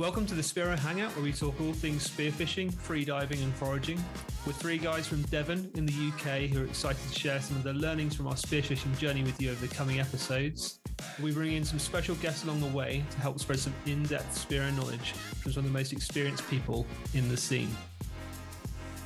[0.00, 4.02] Welcome to the Spearo Hangout, where we talk all things spearfishing, freediving, and foraging.
[4.46, 7.64] We're three guys from Devon in the UK who are excited to share some of
[7.64, 10.80] the learnings from our spearfishing journey with you over the coming episodes.
[11.22, 14.48] We bring in some special guests along the way to help spread some in depth
[14.48, 17.68] Spearo knowledge from some of the most experienced people in the scene.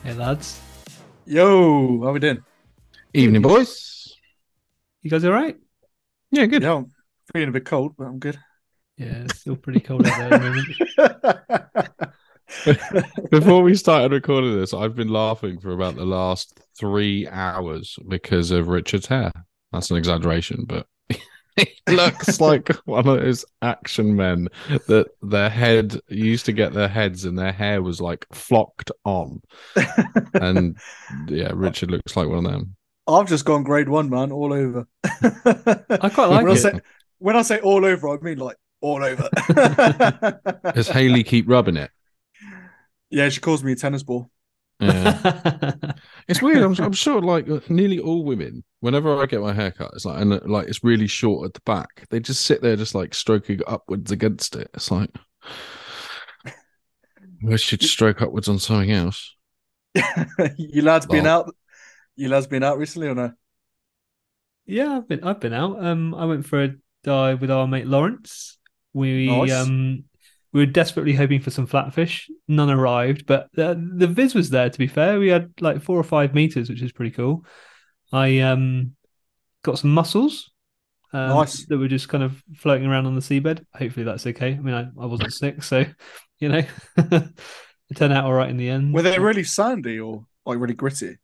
[0.04, 0.60] Hey, lads.
[1.26, 2.44] Yo, how we doing?
[3.12, 4.14] Evening, boys.
[5.02, 5.56] You guys all right?
[6.30, 6.62] Yeah, good.
[6.62, 6.92] Yeah, I'm
[7.32, 8.38] feeling a bit cold, but I'm good.
[8.96, 11.96] Yeah, it's still pretty cold out there at the
[12.66, 13.30] moment.
[13.30, 18.52] Before we started recording this, I've been laughing for about the last three hours because
[18.52, 19.32] of Richard's hair.
[19.72, 20.86] That's an exaggeration, but
[21.56, 24.48] he looks like one of those action men
[24.86, 29.42] that their head used to get their heads and their hair was like flocked on.
[30.34, 30.78] And
[31.26, 32.76] yeah, Richard looks like one of them.
[33.08, 34.86] I've just gone grade one, man, all over.
[35.04, 36.58] I quite like when I it.
[36.58, 36.80] say
[37.18, 39.28] when I say all over, I mean like all over.
[40.74, 41.90] Does Haley keep rubbing it?
[43.10, 44.30] yeah, she calls me a tennis ball.
[44.80, 45.72] Yeah.
[46.26, 46.62] It's weird.
[46.62, 50.22] I'm, I'm sure, like uh, nearly all women, whenever I get my haircut, it's like
[50.22, 52.06] and uh, like it's really short at the back.
[52.08, 54.70] They just sit there, just like stroking upwards against it.
[54.72, 55.10] It's like
[56.46, 59.34] I should stroke upwards on something else.
[60.56, 61.54] you lads been Well- out?
[62.16, 63.32] You lads been out recently or no?
[64.66, 65.84] Yeah, I've been I've been out.
[65.84, 68.56] Um, I went for a dive with our mate Lawrence.
[68.94, 69.52] We Nice.
[69.52, 70.04] um
[70.52, 72.30] we were desperately hoping for some flatfish.
[72.46, 74.70] None arrived, but the, the viz was there.
[74.70, 77.44] To be fair, we had like four or five meters, which is pretty cool.
[78.12, 78.94] I um
[79.62, 80.50] got some mussels.
[81.12, 81.64] Um, Nice.
[81.66, 83.64] That were just kind of floating around on the seabed.
[83.74, 84.52] Hopefully that's okay.
[84.54, 85.84] I mean, I, I wasn't sick, so
[86.38, 86.62] you know,
[86.96, 88.94] it turned out all right in the end.
[88.94, 91.18] Were they really sandy or like really gritty?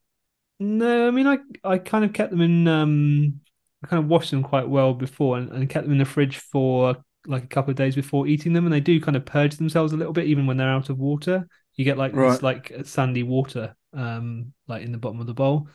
[0.59, 3.41] No, I mean I I kind of kept them in um
[3.83, 6.37] I kind of washed them quite well before and, and kept them in the fridge
[6.37, 6.97] for
[7.31, 9.93] like a couple of days before eating them and they do kind of purge themselves
[9.93, 11.49] a little bit even when they're out of water.
[11.77, 12.33] You get like Right.
[12.33, 15.69] this like sandy water um like in the bottom of the bowl.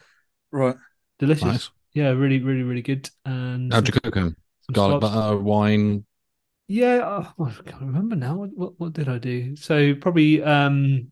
[0.51, 0.75] Right.
[1.19, 1.45] Delicious.
[1.45, 1.69] Nice.
[1.93, 3.09] Yeah, really, really, really good.
[3.25, 4.35] And How'd you cook them?
[4.71, 5.15] Garlic scallops.
[5.15, 6.05] butter, wine.
[6.67, 6.99] Yeah,
[7.37, 8.35] oh, I can't remember now.
[8.35, 9.55] What, what what did I do?
[9.55, 11.11] So probably um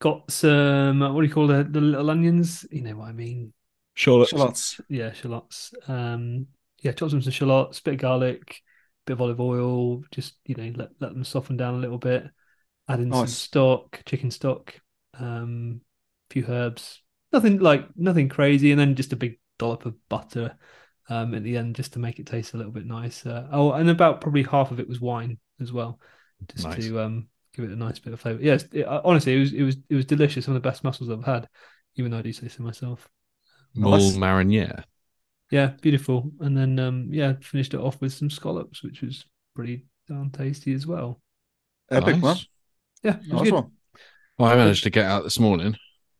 [0.00, 2.66] got some what do you call the the little onions?
[2.70, 3.52] You know what I mean.
[3.94, 4.30] Shallots.
[4.30, 4.80] shallots.
[4.88, 5.74] Yeah, shallots.
[5.86, 6.46] Um,
[6.82, 8.62] yeah, chop some shallots, bit of garlic,
[9.08, 10.02] bit of olive oil.
[10.10, 12.24] Just you know, let let them soften down a little bit.
[12.88, 14.74] Add in some stock, chicken stock,
[15.18, 15.80] um,
[16.30, 17.02] a few herbs.
[17.32, 20.56] Nothing like nothing crazy, and then just a big dollop of butter
[21.08, 23.48] um, at the end, just to make it taste a little bit nicer.
[23.52, 26.00] Oh, and about probably half of it was wine as well,
[26.48, 26.72] just Nice.
[26.72, 28.42] to um, give it a nice bit of flavor.
[28.42, 30.44] Yes, it, uh, honestly, it was it was it was delicious.
[30.44, 31.48] Some of the best mussels I've had,
[31.96, 33.08] even though I do say so myself.
[33.74, 34.18] Mole Nice.
[34.20, 34.84] mariniere.
[35.50, 36.30] Yeah, beautiful.
[36.40, 40.72] And then um yeah, finished it off with some scallops, which was pretty darn tasty
[40.74, 41.20] as well.
[41.90, 42.20] Epic, man.
[42.20, 42.46] Nice.
[43.02, 43.54] Yeah, Nice good.
[43.54, 43.70] one.
[44.38, 45.76] Well, I managed to get out this morning.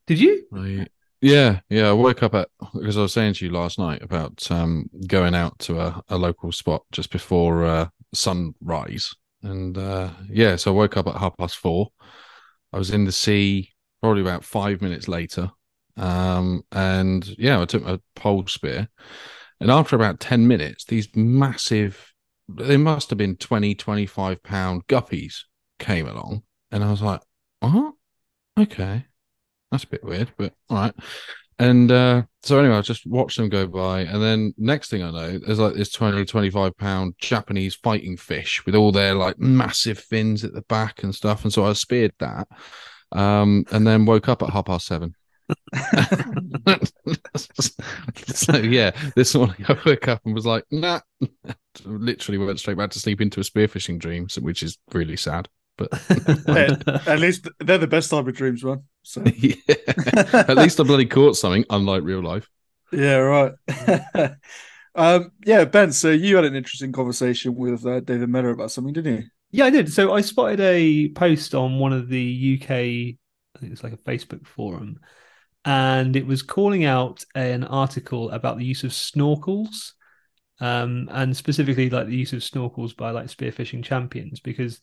[0.06, 0.44] Did you?
[0.54, 0.86] I,
[1.20, 1.88] yeah, yeah.
[1.88, 5.34] I woke up at because I was saying to you last night about um, going
[5.34, 10.74] out to a, a local spot just before uh, sunrise, and uh, yeah, so I
[10.76, 11.88] woke up at half past four.
[12.72, 15.50] I was in the sea probably about five minutes later,
[15.98, 18.88] um, and yeah, I took my pole spear,
[19.60, 22.12] and after about ten minutes, these massive,
[22.48, 25.42] they must have been 20, 25 pound guppies
[25.78, 27.20] came along, and I was like,
[27.62, 27.94] "Oh,
[28.58, 29.04] okay."
[29.70, 30.94] That's a bit weird, but all right.
[31.58, 34.02] And uh, so anyway, I just watched them go by.
[34.02, 38.64] And then next thing I know, there's like this 20, 25 pound Japanese fighting fish
[38.64, 41.42] with all their like massive fins at the back and stuff.
[41.42, 42.46] And so I speared that.
[43.10, 45.14] Um, and then woke up at half past seven.
[48.28, 51.00] so yeah, this morning I woke up and was like, nah,
[51.84, 55.48] literally went straight back to sleep into a spearfishing dream, which is really sad.
[55.76, 55.90] But
[56.46, 56.76] Yeah,
[57.06, 58.82] At least they're the best type of dreams, man.
[59.02, 59.54] So yeah.
[60.32, 62.48] At least I bloody caught something, unlike real life.
[62.92, 63.52] yeah, right.
[64.94, 65.92] um, yeah, Ben.
[65.92, 69.24] So you had an interesting conversation with uh, David Miller about something, didn't you?
[69.50, 69.92] Yeah, I did.
[69.92, 73.18] So I spotted a post on one of the UK,
[73.56, 75.00] I think it's like a Facebook forum,
[75.64, 79.92] and it was calling out an article about the use of snorkels,
[80.60, 84.80] um, and specifically like the use of snorkels by like spearfishing champions, because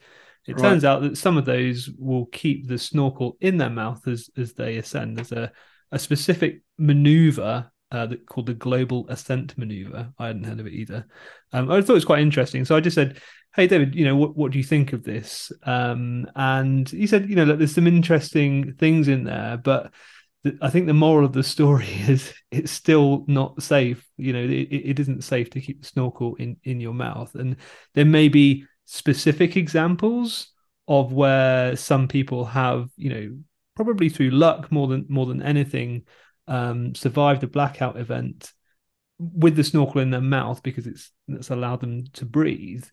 [0.48, 0.62] it Right.
[0.62, 4.54] turns out that some of those will keep the snorkel in their mouth as as
[4.54, 5.18] they ascend.
[5.18, 5.52] There's a
[5.92, 10.12] a specific maneuver uh, that called the global ascent maneuver.
[10.18, 11.06] I hadn't heard of it either.
[11.54, 12.66] Um, I thought it was quite interesting.
[12.66, 13.20] So I just said,
[13.56, 17.30] "Hey, David, you know, what what do you think of this?" Um, and he said,
[17.30, 19.92] "You know, look, there's some interesting things in there, but."
[20.62, 24.06] I think the moral of the story is it's still not safe.
[24.18, 27.34] You know, it, it isn't safe to keep the snorkel in, in your mouth.
[27.36, 27.58] And
[27.94, 30.52] there may be specific examples
[30.88, 33.38] of where some people have, you know,
[33.76, 36.04] probably through luck more than more than anything,
[36.48, 38.52] um, survived a blackout event
[39.18, 42.86] with the snorkel in their mouth because it's it's allowed them to breathe.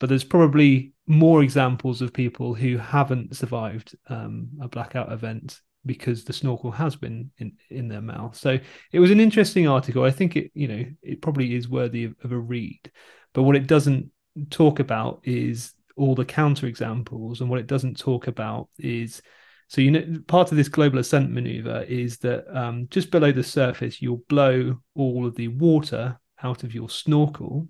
[0.00, 6.24] But there's probably more examples of people who haven't survived um, a blackout event because
[6.24, 8.36] the snorkel has been in, in their mouth.
[8.36, 8.58] So
[8.92, 10.04] it was an interesting article.
[10.04, 12.90] I think it, you know, it probably is worthy of, of a read.
[13.32, 14.10] But what it doesn't
[14.50, 19.22] talk about is all the counter examples, and what it doesn't talk about is
[19.70, 23.42] so you know part of this global ascent maneuver is that um, just below the
[23.42, 27.68] surface you'll blow all of the water out of your snorkel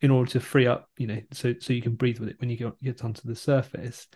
[0.00, 2.50] in order to free up, you know, so so you can breathe with it when
[2.50, 4.06] you get, get onto the surface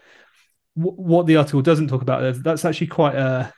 [0.74, 3.52] what the article doesn't talk about is that's actually quite a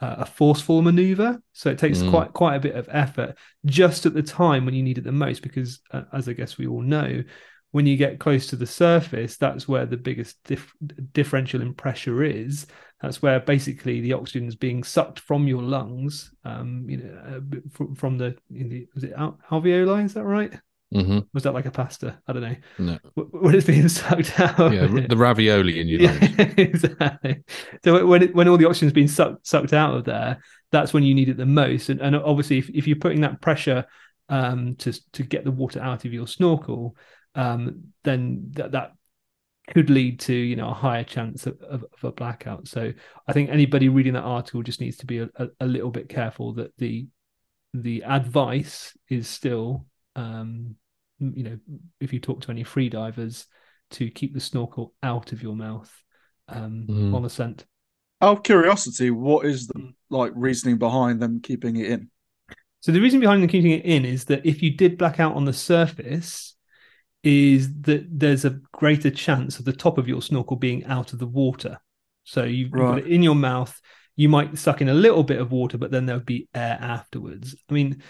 [0.00, 1.40] a forceful maneuver.
[1.52, 2.10] So it takes mm.
[2.10, 5.12] quite quite a bit of effort just at the time when you need it the
[5.12, 7.22] most because uh, as i guess we all know
[7.72, 10.74] when you get close to the surface that's where the biggest dif-
[11.12, 12.66] differential in pressure is.
[13.02, 17.58] That's where basically the oxygen is being sucked from your lungs um you know uh,
[17.72, 20.04] from, from the, the was it alveoli?
[20.04, 20.58] Is that right
[20.94, 21.18] Mm-hmm.
[21.34, 22.18] Was that like a pasta?
[22.26, 22.56] I don't know.
[22.78, 22.98] No.
[23.14, 24.72] When it's being sucked out.
[24.72, 26.18] Yeah, the ravioli in your yeah,
[26.56, 27.42] exactly.
[27.84, 30.38] So when it, when all the oxygen's been sucked sucked out of there,
[30.70, 31.88] that's when you need it the most.
[31.88, 33.84] And, and obviously, if, if you're putting that pressure
[34.28, 36.96] um, to to get the water out of your snorkel,
[37.34, 38.92] um, then that that
[39.68, 42.68] could lead to you know a higher chance of, of, of, a blackout.
[42.68, 42.92] So
[43.26, 46.08] I think anybody reading that article just needs to be a, a, a little bit
[46.08, 47.08] careful that the
[47.74, 49.86] the advice is still
[50.16, 50.74] um,
[51.20, 51.58] you know,
[52.00, 53.46] if you talk to any free divers,
[53.92, 55.92] to keep the snorkel out of your mouth
[56.48, 57.14] um, mm.
[57.14, 57.64] on ascent.
[58.20, 62.10] Out of curiosity, what is the like reasoning behind them keeping it in?
[62.80, 65.34] So the reason behind them keeping it in is that if you did black out
[65.34, 66.56] on the surface,
[67.22, 71.18] is that there's a greater chance of the top of your snorkel being out of
[71.18, 71.78] the water.
[72.24, 72.88] So you've, right.
[72.88, 73.78] got it in your mouth.
[74.14, 76.78] You might suck in a little bit of water, but then there would be air
[76.80, 77.56] afterwards.
[77.68, 78.02] I mean,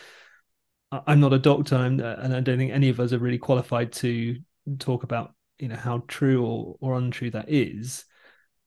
[0.92, 3.92] I'm not a doctor, and, and I don't think any of us are really qualified
[3.94, 4.36] to
[4.78, 8.04] talk about you know how true or, or untrue that is.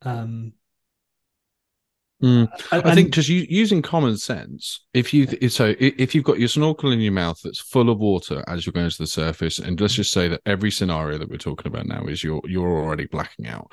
[0.02, 0.54] Um,
[2.22, 2.50] Mm.
[2.72, 4.86] I, I think just using common sense.
[4.94, 8.44] If you so if you've got your snorkel in your mouth that's full of water
[8.48, 11.38] as you're going to the surface, and let's just say that every scenario that we're
[11.38, 13.72] talking about now is you're you're already blacking out.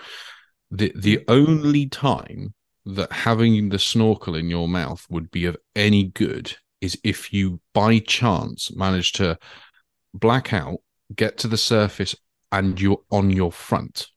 [0.71, 2.55] The the only time
[2.85, 7.61] that having the snorkel in your mouth would be of any good is if you
[7.73, 9.39] by chance manage to
[10.15, 10.79] black out,
[11.15, 12.15] get to the surface,
[12.53, 14.09] and you're on your front.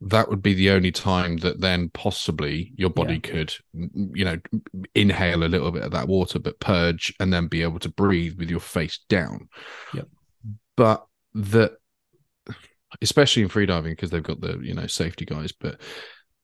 [0.00, 3.30] That would be the only time that then possibly your body yeah.
[3.30, 4.36] could, you know,
[4.94, 8.38] inhale a little bit of that water, but purge and then be able to breathe
[8.38, 9.48] with your face down.
[9.94, 10.08] Yep.
[10.76, 11.72] But that,
[13.02, 15.80] especially in freediving, because they've got the, you know, safety guys, but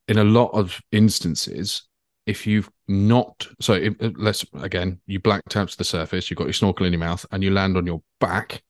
[0.08, 1.84] in a lot of instances,
[2.26, 6.46] if you've not so if, let's again you blacked out to the surface you've got
[6.46, 8.62] your snorkel in your mouth and you land on your back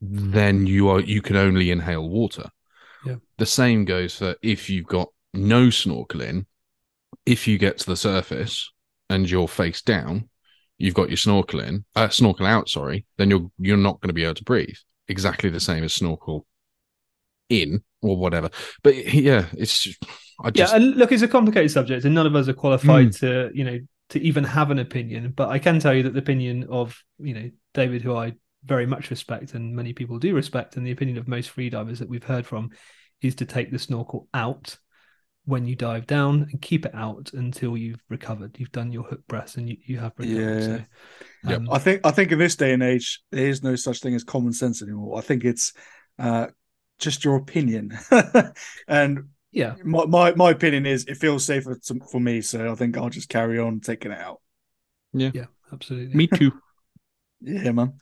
[0.00, 2.48] then you are you can only inhale water.
[3.04, 3.16] Yeah.
[3.38, 6.46] The same goes for if you've got no snorkeling
[7.26, 8.70] if you get to the surface
[9.10, 10.28] and you're face down
[10.78, 14.24] you've got your snorkeling uh, snorkel out sorry then you're you're not going to be
[14.24, 14.76] able to breathe.
[15.08, 16.46] Exactly the same as snorkel
[17.48, 18.50] in or whatever
[18.82, 20.04] but yeah it's just,
[20.40, 20.72] I just...
[20.72, 23.20] yeah, and look, it's a complicated subject, and none of us are qualified mm.
[23.20, 23.78] to, you know,
[24.10, 25.32] to even have an opinion.
[25.34, 28.86] But I can tell you that the opinion of, you know, David, who I very
[28.86, 32.24] much respect, and many people do respect, and the opinion of most freedivers that we've
[32.24, 32.70] heard from,
[33.20, 34.78] is to take the snorkel out
[35.44, 38.60] when you dive down and keep it out until you've recovered.
[38.60, 40.60] You've done your hook breaths and you, you have recovered.
[40.60, 40.60] Yeah.
[40.60, 41.72] So, um, yep.
[41.72, 44.24] I think I think in this day and age, there is no such thing as
[44.24, 45.18] common sense anymore.
[45.18, 45.72] I think it's
[46.18, 46.48] uh,
[46.98, 47.96] just your opinion.
[48.88, 52.74] and yeah, my, my, my opinion is it feels safer to, for me, so I
[52.74, 54.40] think I'll just carry on taking it out.
[55.12, 56.14] Yeah, yeah, absolutely.
[56.14, 56.52] Me too.
[57.40, 57.94] yeah, man.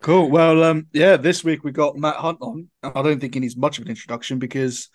[0.00, 0.30] Cool.
[0.30, 2.68] Well, um, yeah, this week we got Matt Hunt on.
[2.82, 4.88] I don't think he needs much of an introduction because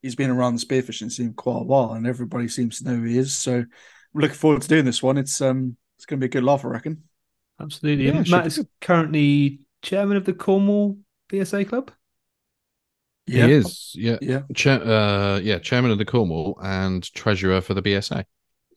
[0.00, 3.04] he's been around the spearfishing scene quite a while, and everybody seems to know who
[3.04, 3.36] he is.
[3.36, 3.68] So, I'm
[4.14, 5.18] looking forward to doing this one.
[5.18, 7.04] It's um, it's going to be a good laugh, I reckon.
[7.60, 8.06] Absolutely.
[8.06, 10.98] Yeah, Matt is currently chairman of the Cornwall
[11.30, 11.90] BSA Club.
[13.26, 13.46] Yeah.
[13.46, 17.80] He is, yeah, yeah, Cha- uh, yeah, chairman of the Cornwall and treasurer for the
[17.80, 18.24] BSA.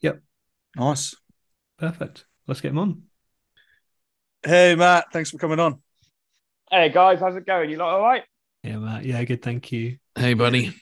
[0.02, 0.22] Yep,
[0.76, 1.16] nice,
[1.78, 2.26] perfect.
[2.48, 3.04] Let's get him on.
[4.44, 5.82] Hey, Matt, thanks for coming on.
[6.72, 7.70] Hey guys, how's it going?
[7.70, 8.24] You lot all right?
[8.64, 9.04] Yeah, Matt.
[9.04, 9.42] Yeah, good.
[9.42, 9.98] Thank you.
[10.18, 10.74] Hey, buddy.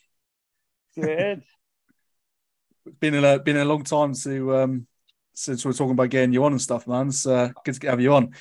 [0.95, 1.41] Good.
[2.85, 4.87] it's been a been a long time to um
[5.33, 7.09] since we're talking about getting you on and stuff, man.
[7.09, 8.33] It's uh, good to have you on.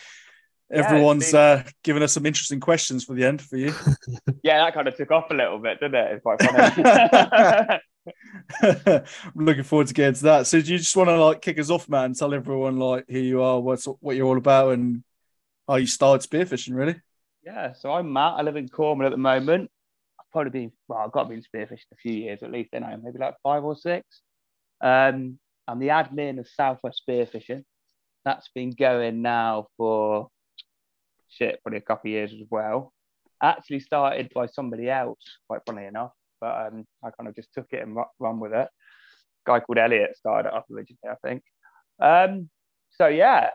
[0.70, 3.72] Everyone's been- uh, giving us some interesting questions for the end for you.
[4.42, 6.12] Yeah, that kind of took off a little bit, didn't it?
[6.12, 7.80] It's quite funny.
[8.62, 10.46] I'm looking forward to getting to that.
[10.46, 12.06] So, do you just want to like kick us off, man?
[12.06, 15.02] and Tell everyone like who you are, what's what you're all about, and
[15.66, 16.96] how you started spearfishing, really?
[17.42, 18.34] yeah, so I'm Matt.
[18.38, 19.70] I live in Cornwall at the moment.
[20.20, 22.84] I've probably been, well, I've got to be spearfishing a few years at least, then
[22.84, 24.06] I maybe like five or six.
[24.82, 27.62] Um, I'm the admin of Southwest Spearfishing.
[28.26, 30.28] That's been going now for
[31.34, 32.92] shit, probably a couple of years as well.
[33.42, 37.66] Actually started by somebody else, quite funny enough, but um, I kind of just took
[37.72, 38.68] it and run with it.
[39.46, 41.42] guy called Elliot started it up originally, I think.
[42.00, 42.48] Um,
[42.92, 43.50] so yeah,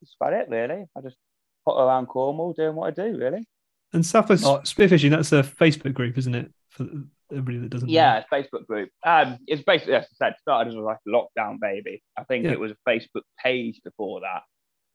[0.00, 0.84] that's about it really.
[0.96, 1.16] I just
[1.64, 3.46] pot around Cornwall doing what I do really.
[3.92, 4.58] And Southwest Oh.
[4.58, 6.52] Spearfishing, that's a Facebook group, isn't it?
[6.68, 6.86] For
[7.32, 8.24] everybody that doesn't Yeah, know.
[8.30, 8.90] Yeah, Facebook group.
[9.04, 12.02] Um, it's basically as I said, started as like a lockdown baby.
[12.16, 12.52] I think Yeah.
[12.52, 14.42] it was a Facebook page before that,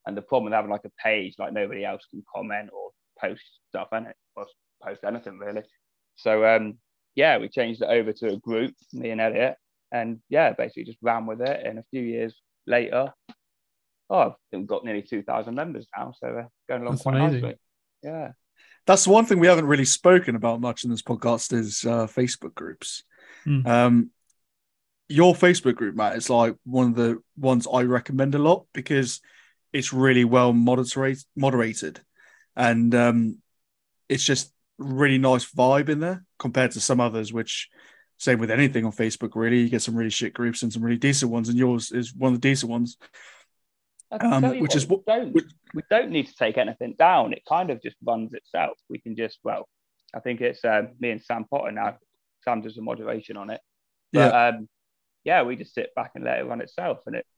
[0.06, 3.44] and the problem with having like a page, like nobody else can comment or post
[3.70, 4.46] stuff, and it or
[4.84, 5.64] post anything really.
[6.16, 6.78] So um,
[7.16, 9.56] yeah, we changed it over to a group, me and Elliot,
[9.92, 11.66] and yeah, basically just ran with it.
[11.66, 13.14] And a few years later,
[14.10, 17.04] oh, I think we've got nearly two thousand members now, so we're going along That's
[17.04, 17.42] quite amazing.
[17.42, 17.60] nicely.
[18.04, 18.32] Yeah.
[18.88, 22.56] That's one thing we haven't really spoken about much in this podcast is uh, Facebook
[22.56, 23.04] groups.
[23.46, 23.68] Mm.
[23.68, 24.10] Um,
[25.08, 29.22] your Facebook group, Matt, is like one of the ones I recommend a lot because
[29.74, 32.02] it's really well moderate, moderated,
[32.56, 33.38] and um,
[34.10, 37.32] it's just really nice vibe in there compared to some others.
[37.32, 37.70] Which,
[38.18, 40.98] same with anything on Facebook, really, you get some really shit groups and some really
[40.98, 42.98] decent ones, and yours is one of the decent ones.
[44.12, 47.32] Um, which what, is we what- don't which- we don't need to take anything down.
[47.32, 48.78] It kind of just runs itself.
[48.90, 49.70] We can just well,
[50.14, 51.98] I think it's um, me and Sam Potter now.
[52.44, 53.62] Sam does the moderation on it.
[54.12, 54.48] But yeah.
[54.48, 54.70] um
[55.24, 57.30] yeah, we just sit back and let it run itself and it's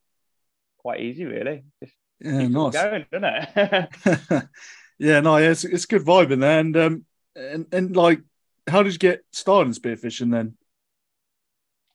[0.79, 1.65] quite easy really.
[1.83, 2.73] Just Yeah, nice.
[2.73, 4.47] going, doesn't it?
[4.97, 8.21] yeah, no, yeah, it's it's good vibe in there, and um, and and like,
[8.67, 10.55] how did you get started in spearfishing then?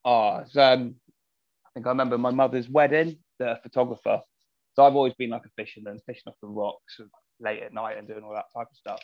[0.05, 0.95] oh, so, um,
[1.67, 4.23] I think I remember my mother's wedding, the photographer.
[4.75, 7.01] So I've always been like a fisherman, fishing off the rocks
[7.41, 9.01] late at night and doing all that type of stuff.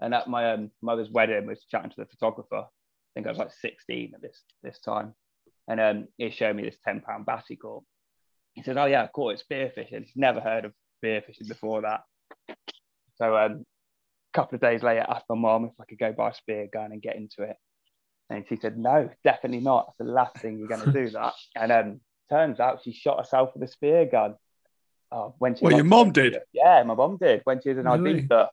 [0.00, 2.64] And at my um, mother's wedding, was chatting to the photographer.
[2.66, 5.14] I think I was like 16 at this this time,
[5.68, 7.84] and um, he showed me this 10 pound bass he caught.
[8.54, 10.04] He said, "Oh yeah, I caught it spearfishing.
[10.04, 12.02] He's never heard of spearfishing before that."
[13.16, 13.64] So um,
[14.32, 16.34] a couple of days later, I asked my mom if I could go buy a
[16.34, 17.56] spear gun and get into it,
[18.30, 19.86] and she said, "No, definitely not.
[19.86, 23.18] That's the last thing you're going to do that." And um, turns out she shot
[23.18, 24.36] herself with a spear gun.
[25.12, 26.38] Oh, when she Well, your mom did?
[26.52, 28.22] Yeah, my mom did when she was in Really?
[28.22, 28.48] Ibiza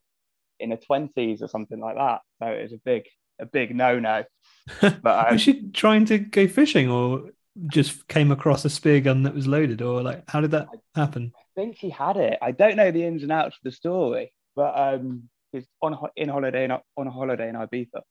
[0.60, 2.22] in her twenties or something like that.
[2.42, 3.04] So it was a big,
[3.40, 4.24] a big no-no.
[4.82, 7.32] But um, was she trying to go fishing or
[7.68, 11.34] just came across a spear gun that was loaded or like how did that happen?
[11.36, 12.38] I think she had it.
[12.42, 16.10] I don't know the ins and outs of the story, but um, he's on ho-
[16.16, 18.02] in holiday in, on a holiday in Ibiza,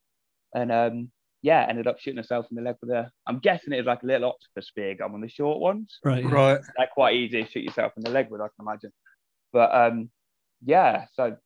[0.54, 1.10] and um,
[1.42, 3.10] yeah, ended up shooting herself in the leg with a.
[3.26, 5.98] I'm guessing it was like a little octopus spear gun, one of the short ones.
[6.04, 6.22] Right.
[6.22, 6.30] yeah.
[6.30, 6.60] Right.
[6.76, 8.92] They're quite easy to shoot yourself in the leg with, I can imagine.
[9.52, 10.10] But um,
[10.64, 11.36] yeah, so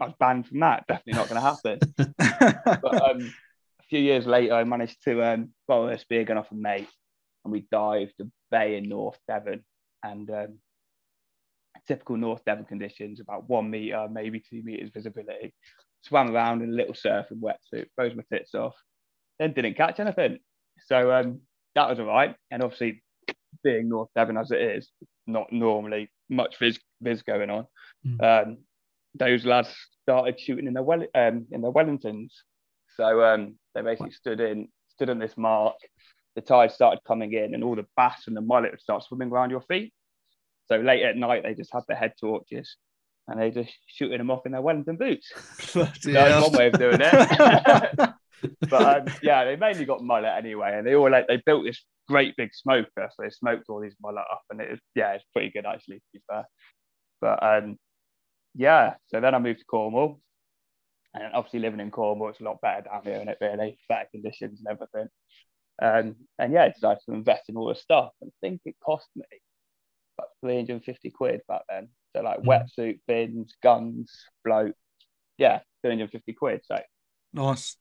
[0.00, 0.86] I was banned from that.
[0.86, 2.54] Definitely not going to happen.
[2.82, 3.34] but um,
[3.80, 6.88] a few years later, I managed to um, borrow a spear gun off a mate,
[7.44, 9.64] and we dived a bay in North Devon,
[10.02, 10.58] and um,
[11.86, 15.54] typical North Devon conditions, about one meter, maybe two meters visibility.
[16.02, 18.74] Swam around in a little surf surfing wetsuit, froze my tits off,
[19.38, 20.38] then didn't catch anything.
[20.86, 21.40] So um,
[21.74, 22.34] that was all right.
[22.50, 23.02] And obviously,
[23.62, 24.90] being North Devon as it is,
[25.26, 27.66] not normally much viz, viz going on.
[28.06, 28.22] Mm.
[28.22, 28.58] Um,
[29.14, 32.32] those lads started shooting in their well, um, in their Wellingtons.
[32.96, 35.74] So um, they basically stood in stood on this mark.
[36.34, 39.30] The tide started coming in, and all the bass and the mullet would start swimming
[39.30, 39.92] around your feet.
[40.66, 42.76] So late at night, they just had their head torches,
[43.28, 45.32] and they just shooting them off in their Wellington boots.
[45.72, 48.10] Bloody That was one way of doing it.
[48.68, 51.82] but um, yeah, they mainly got mullet anyway, and they all like they built this
[52.08, 55.24] great big smoker, so they smoked all these mullet up, and it was yeah, it's
[55.32, 56.44] pretty good actually to be fair.
[57.20, 57.78] But um,
[58.54, 60.20] yeah, so then I moved to Cornwall,
[61.14, 64.08] and obviously living in Cornwall, it's a lot better down here, and it really better
[64.10, 65.08] conditions and everything.
[65.80, 68.76] Um, and yeah, I decided to invest in all the stuff, and I think it
[68.84, 69.24] cost me
[70.18, 71.88] about 350 quid back then.
[72.14, 72.46] So like Mm.
[72.46, 74.12] wetsuit, bins, guns,
[74.44, 74.74] float,
[75.38, 76.60] yeah, 350 quid.
[76.64, 76.78] So
[77.32, 77.76] nice.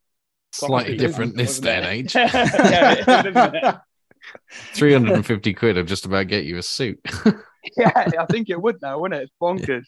[0.52, 2.16] Slightly different this day and age.
[2.16, 3.56] yeah, isn't
[4.74, 7.00] 350 quid I'll just about get you a suit.
[7.78, 9.24] yeah, I think it would now, wouldn't it?
[9.26, 9.86] It's bonkers.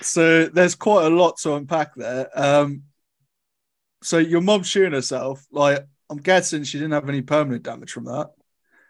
[0.00, 2.28] So there's quite a lot to unpack there.
[2.34, 2.84] Um,
[4.02, 8.04] so your mom shooting herself, like I'm guessing she didn't have any permanent damage from
[8.06, 8.30] that.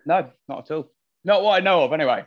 [0.07, 0.91] No, not at all.
[1.23, 2.25] Not what I know of, anyway.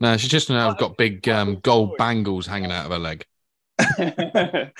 [0.00, 3.26] no, she's just now got big um, gold bangles hanging out of her leg.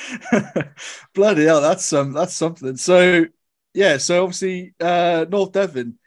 [1.15, 2.77] Bloody hell, that's um that's something.
[2.77, 3.27] So
[3.75, 5.99] yeah, so obviously uh North Devon.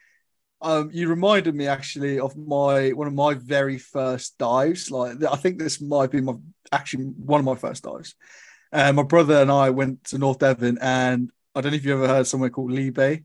[0.61, 4.89] Um, you reminded me actually of my one of my very first dives.
[4.89, 6.35] Like I think this might be my
[6.71, 8.15] actually one of my first dives.
[8.71, 11.93] Uh, my brother and I went to North Devon, and I don't know if you
[11.93, 13.23] ever heard somewhere called Lee Bay.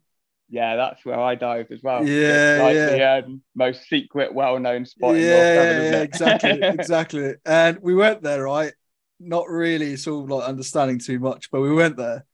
[0.48, 2.06] Yeah, that's where I dived as well.
[2.06, 3.20] Yeah, It's like yeah.
[3.20, 5.14] the um, most secret, well-known spot.
[5.14, 7.34] yeah, in North yeah, isn't exactly, exactly.
[7.44, 8.72] And we went there, right?
[9.20, 12.24] Not really sort of like understanding too much, but we went there.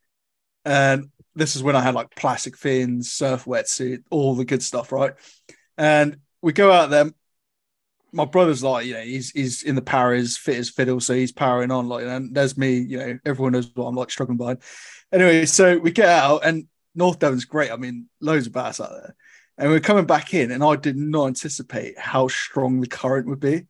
[0.65, 4.91] And this is when I had like plastic fins, surf wetsuit, all the good stuff,
[4.91, 5.13] right?
[5.77, 7.11] And we go out there.
[8.13, 11.13] My brother's like, you know, he's he's in the power, is fit as fiddle, so
[11.13, 11.87] he's powering on.
[11.87, 14.59] Like, and there's me, you know, everyone knows what I'm like struggling behind.
[15.11, 17.71] Anyway, so we get out, and North Devon's great.
[17.71, 19.15] I mean, loads of bass out there.
[19.57, 23.39] And we're coming back in, and I did not anticipate how strong the current would
[23.39, 23.65] be.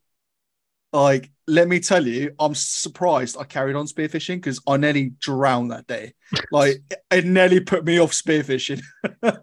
[0.91, 5.71] Like, let me tell you, I'm surprised I carried on spearfishing because I nearly drowned
[5.71, 6.13] that day.
[6.51, 8.81] Like, it nearly put me off spearfishing.
[9.23, 9.39] I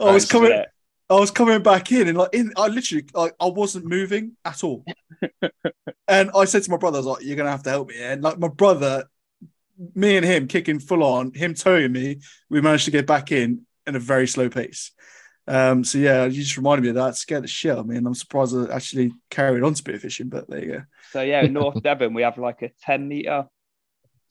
[0.00, 0.64] was coming.
[1.10, 4.64] I was coming back in, and like, in, I literally, like, I wasn't moving at
[4.64, 4.84] all.
[6.08, 7.96] and I said to my brother, I was like, "You're gonna have to help me."
[8.00, 9.04] And like, my brother,
[9.94, 13.62] me and him kicking full on, him towing me, we managed to get back in
[13.86, 14.92] in a very slow pace.
[15.46, 17.08] Um, so yeah, you just reminded me of that.
[17.10, 20.30] It scared the shit out of me, and I'm surprised I actually carried on spearfishing.
[20.30, 20.82] But there you go.
[21.12, 23.46] So yeah, in North Devon, we have like a 10 meter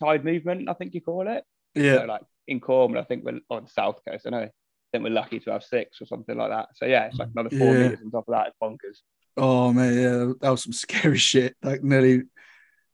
[0.01, 1.43] tide movement, I think you call it.
[1.75, 4.25] Yeah, So like in Cornwall, I think we're on the south coast.
[4.25, 4.39] I know.
[4.39, 4.49] I
[4.91, 6.69] think we're lucky to have six or something like that.
[6.75, 7.89] So yeah, it's like another four Yeah.
[7.89, 8.47] meters on top of that.
[8.47, 8.99] It's bonkers.
[9.37, 11.55] Oh man, yeah, that was some scary shit.
[11.63, 12.23] Like nearly,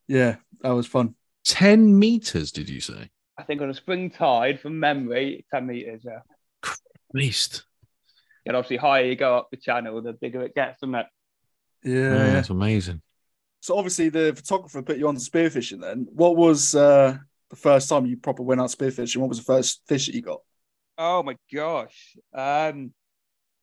[0.07, 1.15] yeah, that was fun.
[1.49, 3.09] 10 meters, did you say?
[3.37, 6.01] I think on a spring tide, from memory, 10 meters.
[6.05, 6.19] Yeah.
[7.13, 7.63] Least.
[8.45, 11.05] And obviously, higher you go up the channel, the bigger it gets, doesn't it?
[11.83, 12.33] Yeah, Yeah, yeah.
[12.33, 13.01] that's amazing.
[13.61, 15.81] So obviously the photographer put you on to spearfishing.
[15.81, 17.17] Then what was uh,
[17.49, 19.17] the first time you proper went out spearfishing?
[19.17, 20.39] What was the first fish that you got?
[20.97, 22.15] Oh my gosh.
[22.33, 22.93] Um,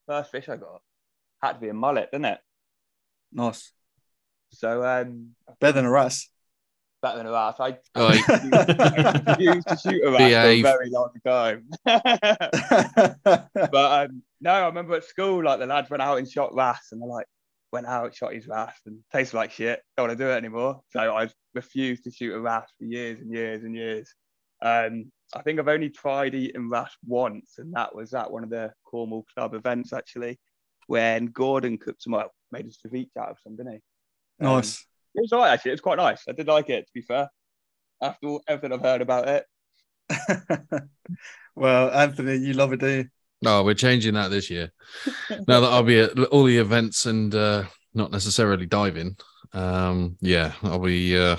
[0.07, 0.81] first fish I got
[1.41, 2.39] had to be a mullet, didn't it?
[3.31, 3.71] Nice,
[4.51, 6.29] So um, better than a wrasse.
[7.07, 7.55] Better than a rat.
[7.59, 11.69] I I used to shoot a rat for a very long time.
[13.53, 16.91] but um, no, I remember at school, like the lads went out and shot rats,
[16.91, 17.27] and they like
[17.71, 19.81] went out, shot his wrasse, and tasted like shit.
[19.95, 20.81] Don't want to do it anymore.
[20.91, 24.13] So I refused to shoot a wrasse for years and years and years.
[24.61, 28.49] Um, I think I've only tried eating wrasse once, and that was at one of
[28.49, 30.39] the Cornwall club events actually,
[30.87, 34.45] when Gordon cooked some up, made a ceviche out of some, didn't he?
[34.45, 34.86] Um, nice.
[35.15, 35.71] It was alright actually.
[35.71, 36.23] It was quite nice.
[36.27, 37.29] I did like it, to be fair.
[38.01, 39.45] After all, everything I've heard about it.
[41.55, 43.05] well, Anthony, you love it, do you?
[43.41, 44.71] No, we're changing that this year.
[45.29, 49.17] now that I'll be at all the events and uh, not necessarily diving,
[49.53, 51.37] um, yeah, I'll be uh,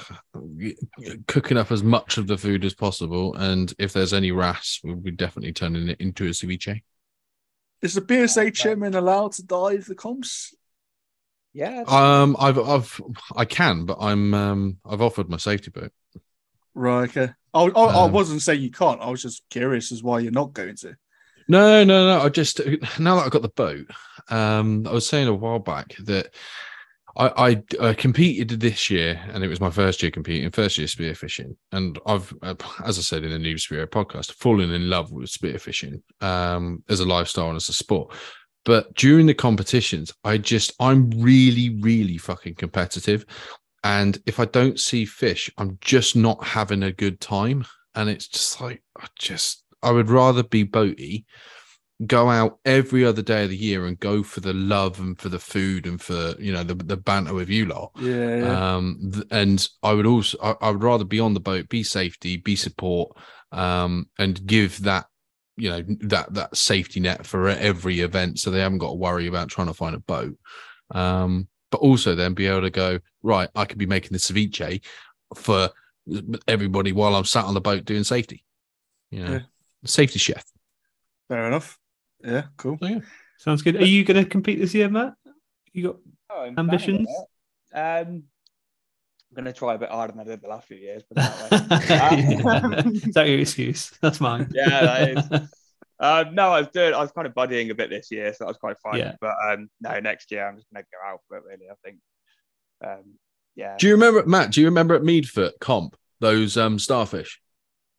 [1.27, 3.35] cooking up as much of the food as possible.
[3.35, 6.83] And if there's any wrasse, we'll be definitely turning it into a ceviche.
[7.83, 10.55] Is the BSA chairman allowed to dive the comps?
[11.59, 11.83] Yeah.
[11.89, 13.01] Um, I've, I've,
[13.35, 15.91] I can, but I'm, um, I've offered my safety boat.
[16.73, 17.09] Right.
[17.11, 17.33] Okay.
[17.53, 19.01] I, I, I Um, wasn't saying you can't.
[19.01, 20.95] I was just curious as why you're not going to.
[21.49, 22.21] No, no, no.
[22.25, 22.61] I just
[23.01, 23.87] now that I've got the boat,
[24.29, 26.33] um, I was saying a while back that
[27.17, 30.87] I, I uh, competed this year, and it was my first year competing, first year
[30.87, 35.11] spearfishing, and I've, uh, as I said in the New Spear podcast, fallen in love
[35.11, 38.15] with spearfishing um, as a lifestyle and as a sport.
[38.69, 43.25] But during the competitions, I just I'm really, really fucking competitive,
[43.83, 48.29] and if I don't see fish, I'm just not having a good time, and it's
[48.29, 51.25] just like I just I would rather be boaty,
[52.07, 55.31] go out every other day of the year and go for the love and for
[55.31, 57.93] the food and for you know the the banter with you lot.
[57.99, 58.37] Yeah.
[58.37, 58.75] yeah.
[58.77, 62.37] Um, and I would also I, I would rather be on the boat, be safety,
[62.37, 63.17] be support,
[63.51, 65.07] um, and give that
[65.59, 69.27] you know that that safety net for every event, so they haven't got to worry
[69.27, 70.37] about trying to find a boat.
[70.91, 73.49] Um, but also then be able to go right.
[73.55, 74.83] I could be making the ceviche
[75.35, 75.71] for
[76.47, 78.45] everybody while I'm sat on the boat doing safety.
[79.11, 79.41] You know, Yeah.
[79.85, 80.45] safety chef.
[81.29, 81.79] Fair enough.
[82.25, 82.45] Yeah.
[82.57, 82.79] Cool.
[82.81, 83.01] Yeah,
[83.39, 83.77] Sounds good.
[83.77, 85.15] Are you going to compete this year, Matt?
[85.73, 85.97] You got
[86.31, 87.07] Oh, Ambitions?
[87.07, 87.07] planning
[87.75, 88.09] on it.
[88.09, 88.23] Um,
[89.31, 91.03] I'm going to try a bit harder than I did the last few years.
[91.11, 92.91] But that way.
[92.95, 93.91] Is that your excuse?
[94.01, 94.51] That's mine.
[94.55, 95.49] Yeah, that is.
[96.01, 96.95] um, no, I was doing.
[96.95, 98.97] I was kind of buddying a bit this year, so that was quite fun.
[98.97, 99.17] Yeah.
[99.21, 101.45] But um, no, next year I'm just going to go out for it.
[101.45, 101.99] Really, I think.
[102.85, 103.15] Um,
[103.55, 103.77] yeah.
[103.79, 104.53] Do you remember Matt?
[104.53, 107.41] Do you remember at Meadfoot comp those um starfish?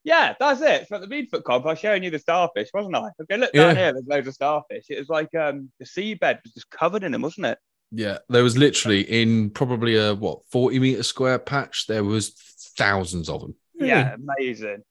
[0.06, 0.88] Yeah, that's it.
[0.88, 3.10] So at the Meadfoot comp, I was showing you the starfish, wasn't I?
[3.22, 3.68] Okay, look Yeah.
[3.68, 3.94] down here.
[3.94, 4.86] There's loads of starfish.
[4.90, 7.60] It was like um, the seabed was just covered in them, wasn't it?
[7.92, 11.88] Yeah, there was literally in probably a what forty meter square patch.
[11.88, 12.30] There was
[12.78, 13.56] thousands of them.
[13.76, 14.84] Yeah, amazing.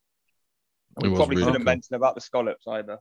[1.01, 1.65] We probably really shouldn't cool.
[1.65, 2.99] mention about the scallops either.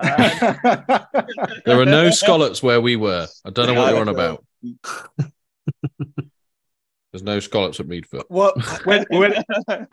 [0.00, 0.06] Um,
[1.66, 3.26] There are no scallops where we were.
[3.44, 4.44] I don't know what you're on about.
[7.12, 8.26] There's no scallops at Meadfoot.
[8.28, 8.56] what?
[8.84, 9.44] When, when,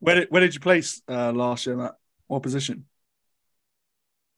[0.00, 1.94] where, did, where did you place uh, last year, Matt?
[2.28, 2.86] What position?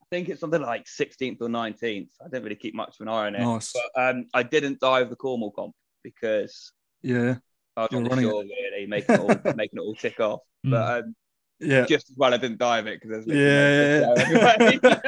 [0.04, 2.08] I think it's something like 16th or 19th.
[2.24, 3.40] I don't really keep much of an eye on it.
[3.40, 3.72] Nice.
[3.72, 7.36] But um, I didn't dive the Cornwall comp because Yeah,
[7.76, 8.30] I was You're on the running it.
[8.30, 10.40] really, making it all making it all tick off.
[10.66, 10.70] Mm.
[10.70, 11.16] But um,
[11.58, 15.02] yeah, just as well I didn't dive it because there's yeah, literally no fish there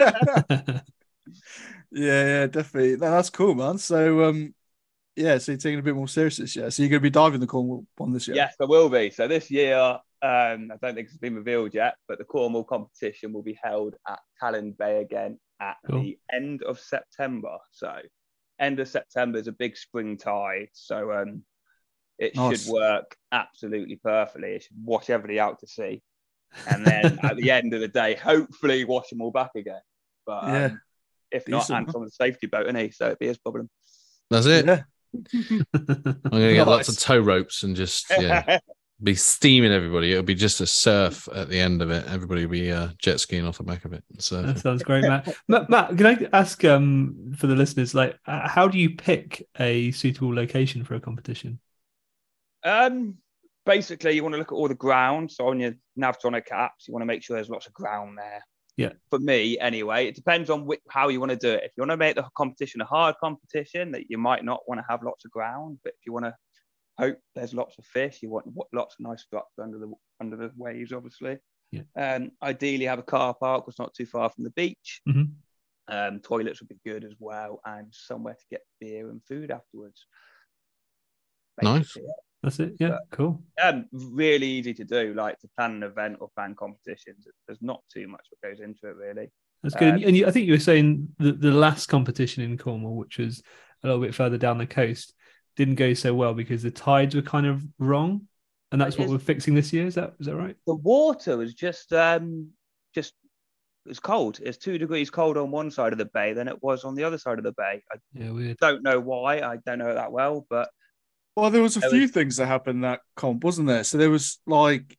[0.57, 0.81] anyway.
[1.93, 2.97] yeah, yeah, definitely.
[2.97, 3.77] No, that's cool, man.
[3.77, 4.55] So, um,
[5.17, 6.71] yeah, so you're taking a bit more serious this year.
[6.71, 8.37] So you're going to be diving the Cornwall one this year.
[8.37, 9.11] Yes, there will be.
[9.11, 13.33] So this year, um, I don't think it's been revealed yet, but the Cornwall competition
[13.33, 16.03] will be held at Talland Bay again at Cool.
[16.03, 17.57] the end of September.
[17.73, 17.93] So
[18.61, 20.69] end of September is a big spring tide.
[20.73, 21.43] So um,
[22.19, 22.65] it Nice.
[22.65, 24.51] should work absolutely perfectly.
[24.53, 26.03] It should wash everybody out to sea.
[26.69, 29.81] And then at the end of the day, hopefully wash them all back again.
[30.27, 30.71] But um, Yeah.
[31.31, 32.91] if not, Decent, Ant's on the safety boat, and he?
[32.91, 33.69] So it'd be his problem.
[34.31, 34.65] That's it.
[34.67, 34.83] Yeah.
[35.35, 38.59] I'm gonna get lots of tow ropes and just yeah,
[39.03, 40.13] be steaming everybody.
[40.13, 42.07] It'll be just a surf at the end of it.
[42.09, 44.05] Everybody will be uh, jet skiing off the back of it.
[44.19, 45.35] So That sounds great, Matt.
[45.49, 45.69] Matt.
[45.69, 49.91] Matt, can I ask um, for the listeners, like, uh, how do you pick a
[49.93, 51.61] suitable location for a competition?
[52.65, 53.19] Um,
[53.67, 55.31] basically, you want to look at all the ground.
[55.31, 58.43] So on your Navionics apps, you want to make sure there's lots of ground there.
[58.77, 58.93] Yeah.
[59.09, 61.65] For me, anyway, it depends on whi how you want to do it.
[61.65, 64.81] If you want to make the competition a hard competition, that you might not want
[64.81, 65.79] to have lots of ground.
[65.83, 66.37] But if you want to
[66.99, 70.51] hope there's lots of fish, you want lots of nice structure under the under the
[70.57, 71.39] waves, obviously.
[71.73, 71.83] Yeah.
[71.97, 75.01] Um, ideally, have a car park that's not too far from the beach.
[75.09, 75.33] Mhm.
[75.89, 80.07] Um, toilets would be good as well, and somewhere to get beer and food afterwards.
[81.63, 81.95] Nice.
[81.95, 82.09] Basically,
[82.47, 82.77] That's it.
[82.79, 83.43] Yeah, cool.
[83.61, 85.13] um, really easy to do.
[85.15, 88.89] Like to plan an event or plan competitions, there's not too much that goes into
[88.89, 89.31] it really.
[89.65, 89.89] That's good.
[89.89, 92.57] and Um, you, and you, I think you were saying the, the last competition in
[92.57, 93.43] Cornwall, which was
[93.83, 95.13] a little bit further down the coast,
[95.57, 98.29] didn't go so well because the tides were kind of wrong,
[98.71, 99.87] and that's what we're fixing this year.
[99.89, 100.55] Is that is that right?
[100.69, 102.51] The water was just um
[102.95, 103.15] just
[103.87, 104.39] it was cold.
[104.43, 107.05] It's two degrees cold on one side of the bay than it was on the
[107.05, 107.83] other side of the bay.
[107.93, 108.59] I Yeah, weird.
[108.61, 109.41] don't know why.
[109.41, 110.69] I don't know that well, but
[111.37, 113.85] Well, there was a few was- things that happened that comp, wasn't there?
[113.85, 114.99] So there was like,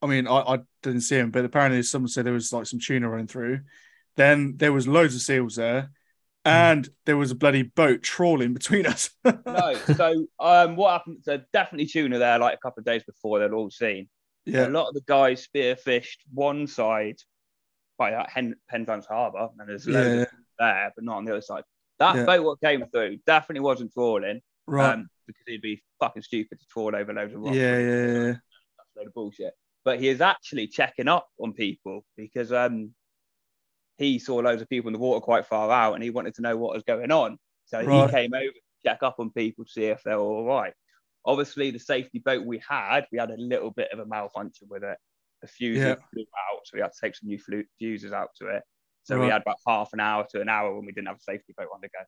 [0.00, 2.80] I mean, I, I didn't see him, but apparently someone said there was like some
[2.80, 3.60] tuna running through.
[4.16, 5.90] Then there was loads of seals there,
[6.44, 9.10] and there was a bloody boat trawling between us.
[9.24, 9.74] no.
[9.96, 11.18] so um, what happened?
[11.22, 12.38] So definitely tuna there.
[12.38, 14.08] Like a couple of days before, they'd all seen.
[14.44, 17.16] yeah, A lot of the guys spearfished one side
[17.98, 21.32] by that Hen- Penzance Harbour, and there's loads yeah, of there, but not on the
[21.32, 21.64] other side.
[21.98, 22.24] That Yeah.
[22.24, 24.92] boat what came through definitely wasn't trawling, right.
[24.94, 27.56] um, because he'd be fucking stupid to trawl over loads of rocks.
[27.56, 28.26] yeah, yeah, yeah.
[28.32, 29.52] That's a load of bullshit.
[29.84, 32.92] But he is actually checking up on people because um,
[33.98, 36.42] he saw loads of people in the water quite far out, and he wanted to
[36.42, 37.38] know what was going on.
[37.66, 38.08] So Right.
[38.08, 40.72] he came over to check up on people to see if they were all right.
[41.24, 44.84] Obviously, the safety boat we had, we had a little bit of a malfunction with
[44.84, 44.96] it.
[45.42, 45.96] The fuse Yeah.
[46.12, 48.62] flew out, so we had to take some new flu- fuses out to it.
[49.04, 51.20] So we had about half an hour to an hour when we didn't have a
[51.20, 52.00] safety boat on the go.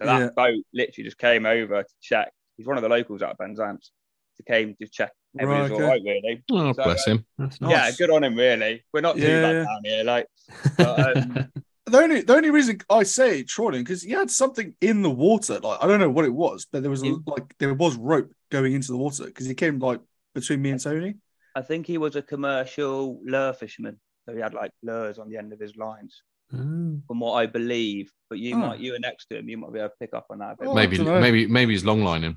[0.00, 0.28] So that Yeah.
[0.36, 2.32] boat literally just came over to check.
[2.56, 3.90] He's one of the locals out of Penzance.
[4.36, 5.88] He came to check everything's Right, all okay.
[5.90, 6.42] right, really.
[6.52, 7.24] oh, So, bless him.
[7.38, 7.70] That's Nice.
[7.70, 8.84] Yeah, good on him, really.
[8.92, 10.26] We're not too Yeah, bad down here, like.
[10.78, 11.52] But, um,
[11.86, 15.60] The only the only reason I say trolling because he had something in the water.
[15.60, 17.16] Like I don't know what it was, but there was a, Yeah.
[17.26, 20.00] like there was rope going into the water because he came like
[20.34, 21.16] between me and Tony.
[21.54, 25.36] I think he was a commercial lure fisherman, so he had like lures on the
[25.36, 27.00] end of his lines, Oh.
[27.06, 28.10] from what I believe.
[28.28, 28.58] But you Oh.
[28.58, 30.56] might, you were next to him, you might be able to pick up on that.
[30.60, 32.36] Oh, Maybe, maybe, maybe he's long lining.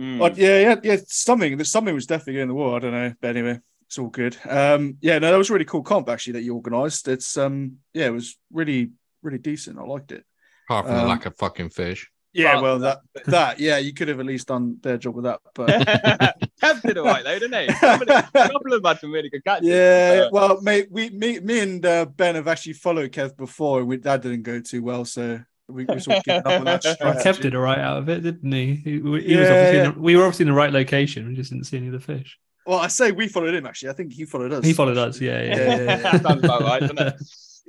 [0.00, 0.18] Mm.
[0.18, 0.96] Like, yeah, yeah, yeah.
[1.06, 1.56] Something.
[1.56, 2.76] There's something was definitely in the water.
[2.76, 4.36] I don't know, but anyway, it's all good.
[4.48, 7.06] Um, yeah, no, that was a really cool comp actually that you organised.
[7.08, 9.78] It's um, yeah, it was really, really decent.
[9.78, 10.24] I liked it.
[10.68, 12.10] Apart from the Um, lack of fucking fish.
[12.32, 15.24] Yeah, But- well, that that yeah, you could have at least done their job with
[15.24, 15.68] that, but
[16.62, 17.66] Kev did all right though, didn't he?
[17.74, 19.68] A couple of, a couple of them had some really good catches.
[19.68, 20.22] yeah.
[20.26, 23.88] Uh, Well, mate, we me me and uh, Ben have actually followed Kev before, and
[23.88, 26.82] we, that didn't go too well, so we, we sort of given up on that.
[26.84, 27.28] Strategy.
[27.28, 28.74] Kev did all right out of it, didn't he?
[28.76, 29.90] He, he was Yeah, obviously yeah.
[29.90, 31.26] The, we were obviously in the right location.
[31.26, 32.38] We just didn't see any of the fish.
[32.66, 33.88] Well, I say we followed him actually.
[33.90, 34.64] I think he followed us.
[34.64, 35.20] He followed us.
[35.20, 35.56] Yeah, yeah.
[35.56, 35.96] Yeah, yeah, yeah.
[35.96, 37.14] that sounds about right, doesn't it?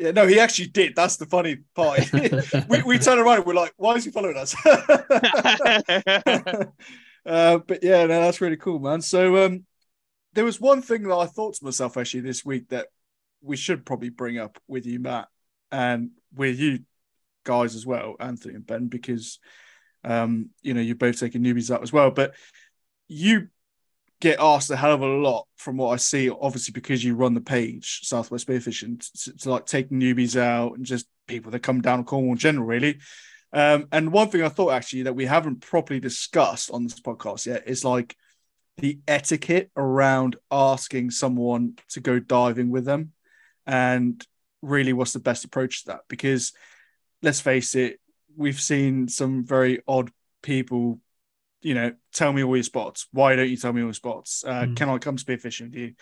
[0.01, 0.95] Yeah, no, he actually did.
[0.95, 2.11] That's the funny part.
[2.69, 4.55] we we turned around and we're like, why is he following us?
[4.65, 4.79] uh,
[7.59, 9.01] but yeah, no, that's really cool, man.
[9.01, 9.63] So um,
[10.33, 12.87] there was one thing that I thought to myself actually this week that
[13.43, 15.27] we should probably bring up with you, Matt,
[15.71, 16.79] and with you
[17.43, 19.37] guys as well, Anthony and Ben, because
[20.03, 22.09] um, you know, you're both taking newbies out as well.
[22.09, 22.33] But
[23.07, 23.49] you
[24.21, 27.33] get asked a hell of a lot from what I see, obviously because you run
[27.33, 31.81] the page Southwest Spearfishing to, to like take newbies out and just people that come
[31.81, 32.99] down Cornwall in general, really.
[33.51, 37.47] Um, and one thing I thought actually that we haven't properly discussed on this podcast
[37.47, 38.15] yet is like
[38.77, 43.11] the etiquette around asking someone to go diving with them
[43.65, 44.25] and
[44.61, 46.53] really what's the best approach to that because
[47.21, 47.99] let's face it
[48.37, 50.99] we've seen some very odd people
[51.61, 54.43] you know tell me all your spots why don't you tell me all your spots
[54.45, 54.75] uh, Mm.
[54.75, 55.93] can i come spearfishing with you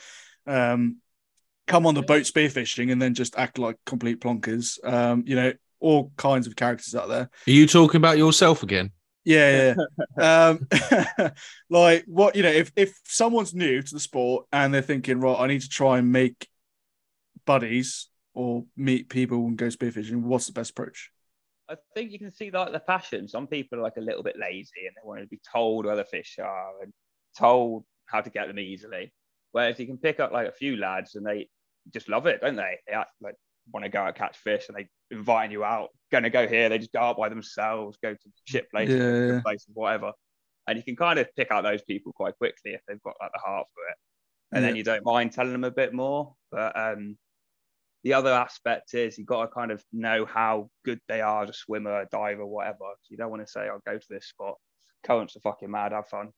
[0.48, 0.98] um
[1.68, 5.54] come on the boat spearfishing and then just act like complete plonkers um you know
[5.80, 8.92] all kinds of characters out there Are you talking about yourself again?
[9.24, 9.76] yeah,
[10.18, 10.50] yeah.
[10.50, 11.32] um,
[11.70, 15.40] like what you know, if if someone's new to the sport and they're thinking, right,
[15.40, 16.48] I need to try and make
[17.46, 21.12] buddies or meet people and go spearfishing, what's the best approach?
[21.70, 23.28] I think you can see like the passion.
[23.28, 25.96] Some people are like a little bit lazy and they want to be told where
[25.96, 26.92] the fish are and
[27.38, 29.14] told how to get them easily.
[29.52, 31.48] Whereas you can pick up like a few lads and they
[31.94, 32.78] just love it, don't they?
[32.88, 33.36] They act like
[33.72, 36.48] want to go out and catch fish and they inviting you out, going to go
[36.48, 36.70] here.
[36.70, 39.42] They just go out by themselves, go to ship places, Yeah, yeah.
[39.42, 40.12] places, whatever.
[40.68, 43.32] And you can kind of pick out those people quite quickly if they've got like
[43.34, 43.98] the heart for it.
[44.52, 46.34] And then you don't mind telling them a bit more.
[46.52, 47.18] But um,
[48.04, 51.50] the other aspect is you've got to kind of know how good they are as
[51.50, 52.78] a swimmer, a diver, whatever.
[52.80, 54.56] So you don't want to say, I'll go to this spot.
[55.04, 56.32] Currents are fucking mad, have fun.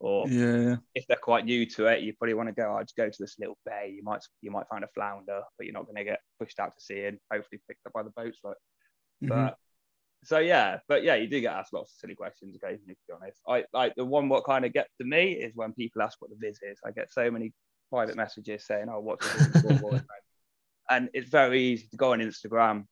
[0.00, 2.96] Or Yeah, if they're quite new to it, you probably want to go, I'll just
[2.96, 3.92] go to this little bay.
[3.94, 6.74] You might you might find a flounder, but you're not going to get pushed out
[6.74, 8.38] to sea and hopefully picked up by the boats.
[8.42, 8.56] Like,
[9.22, 9.28] Mhm.
[9.28, 9.58] but
[10.24, 12.94] so yeah, but yeah, you do get asked lots of silly questions occasionally.
[12.94, 15.72] To be honest, I like the one what kind of gets to me is when
[15.72, 16.78] people ask what the viz is.
[16.84, 17.52] I get so many
[17.90, 19.62] private messages saying, "Oh, what's the viz?"
[20.96, 22.86] in Cornwall?" and it's very easy to go on Instagram,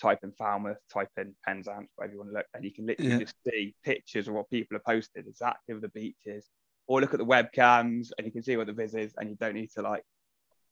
[0.00, 3.12] type in Falmouth, type in Penzance, wherever you want to look, and you can literally
[3.12, 3.18] Yeah.
[3.18, 6.48] just see pictures of what people have posted exactly of the beaches,
[6.86, 9.36] or look at the webcams and you can see what the viz is, and you
[9.36, 10.04] don't need to like.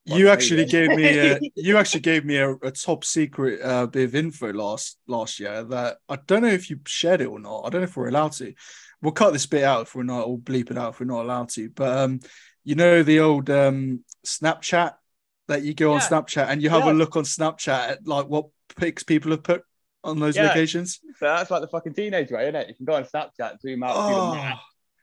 [0.05, 3.87] you Well, actually gave me a, you actually gave me a, a top secret uh,
[3.87, 7.39] bit of info last last year that I don't know if you shared it or
[7.39, 7.63] not.
[7.67, 8.55] I don't know if we're allowed to.
[9.03, 11.25] We'll cut this bit out if we're not, or bleep it out if we're not
[11.25, 11.71] allowed to.
[11.71, 12.21] But um,
[12.65, 14.95] you know the old um Snapchat
[15.51, 16.93] that you go on Snapchat and you have Yeah.
[16.93, 19.63] a look on Snapchat at like what pics people have put
[20.05, 20.45] on those Yeah.
[20.49, 21.01] locations.
[21.19, 22.69] So that's like the fucking teenage way, isn't it?
[22.69, 24.59] You can go on Snapchat, zoom out, Oh, map,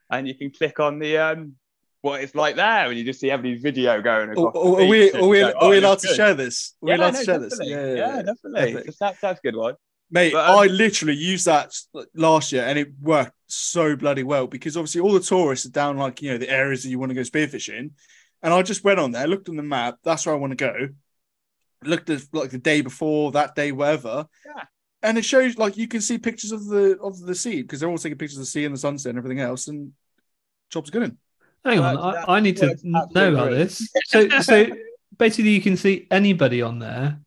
[0.10, 1.54] and you can click on the um
[2.02, 4.54] what it's like there, and you just see everybody's video going are, across.
[4.54, 6.76] the are we are we, go, are "Oh, we allowed to good." share this?
[6.82, 7.54] Are we Yeah, allowed no, to share this?
[7.54, 7.74] definitely.
[7.74, 8.22] Yeah, yeah, yeah, yeah.
[8.24, 8.92] definitely.
[8.92, 9.76] So a good one.
[10.10, 11.74] Mate, But, um, I literally used that
[12.16, 15.98] last year and it worked so bloody well because obviously all the tourists are down
[15.98, 17.92] like, you know, the areas that you want to go spearfishing.
[18.44, 20.56] And I just went on there, looked on the map, that's where I want to
[20.58, 20.90] go.
[21.84, 24.28] Looked at like the day before, that day, whatever.
[24.46, 24.64] Yeah.
[25.04, 27.90] And it shows like you can see pictures of the of the sea because they're
[27.90, 29.68] all taking pictures of the sea and the sunset and everything else.
[29.68, 29.92] And
[30.72, 31.04] job's good.
[31.04, 31.18] in.
[31.64, 33.50] Hang on, that- I, I need to know about right.
[33.52, 33.88] this.
[34.06, 34.68] So, so
[35.18, 37.20] basically, you can see anybody on there,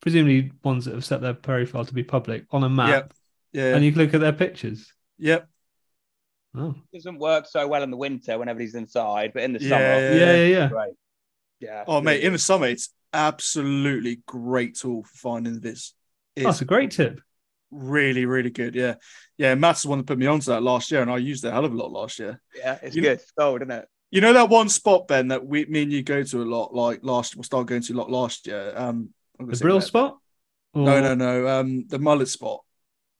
[0.00, 3.14] presumably ones that have set their profile to be public, on a map, Yep.
[3.52, 3.74] Yeah.
[3.76, 4.92] and you can look at their pictures.
[5.18, 5.48] yep.
[6.56, 9.68] Oh, doesn't work so well in the winter when everybody's inside, but in the Yeah,
[9.68, 10.68] summer, yeah, yeah, yeah, yeah.
[10.68, 10.94] great.
[11.60, 11.84] Yeah.
[11.86, 15.62] Oh mate, in the summer, it's absolutely great tool for finding this.
[15.62, 15.92] viz.
[15.94, 17.20] Oh, It's that's a great tip.
[17.70, 18.74] really, really good.
[18.74, 18.94] Yeah.
[19.36, 19.54] Yeah.
[19.56, 21.52] Matt's the one that put me onto that last year, and I used it a
[21.52, 22.40] hell of a lot last year.
[22.56, 23.12] yeah, it's You- good.
[23.20, 23.88] It's gold, isn't it?
[24.10, 26.72] You know that one spot, Ben, that we, me and you go to a lot,
[26.72, 28.72] like last, we'll start going to a lot last year.
[28.76, 30.18] Um, I'm The say brill spot?
[30.72, 31.48] Or- No, no, no.
[31.48, 32.63] Um, the mullet spot,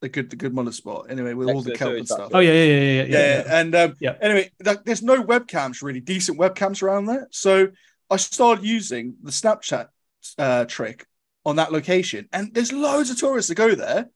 [0.05, 1.07] the good, the good mullet spot.
[1.09, 2.31] Anyway, with all Next the to the kelp and stuff.
[2.35, 3.43] Oh yeah, yeah, yeah, yeah, yeah, yeah.
[3.47, 3.61] yeah.
[3.61, 4.15] and um, Yeah.
[4.21, 7.27] anyway, that, there's no webcams really, decent webcams around there.
[7.33, 7.69] So
[8.11, 9.89] I started using the Snapchat
[10.39, 11.07] uh, trick
[11.47, 14.11] on that location, and there's loads of tourists that go there.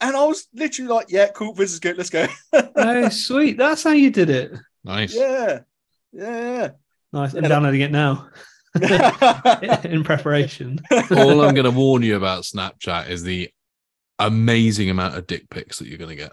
[0.00, 1.96] And I was literally like, "Yeah, cool, this is good.
[1.96, 2.26] Let's go."
[2.76, 3.56] Oh, sweet.
[3.56, 4.52] That's how you did it.
[4.84, 5.14] Nice.
[5.14, 5.60] yeah,
[6.12, 6.70] yeah.
[7.12, 7.32] Nice.
[7.34, 7.48] I'm Yeah.
[7.48, 8.28] downloading it now
[9.84, 10.80] in preparation.
[11.10, 13.50] All I'm going to warn you about Snapchat is the
[14.18, 16.32] amazing amount of dick pics that you're going to get,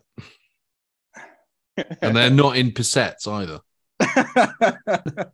[2.02, 3.60] and they're not in cassettes either.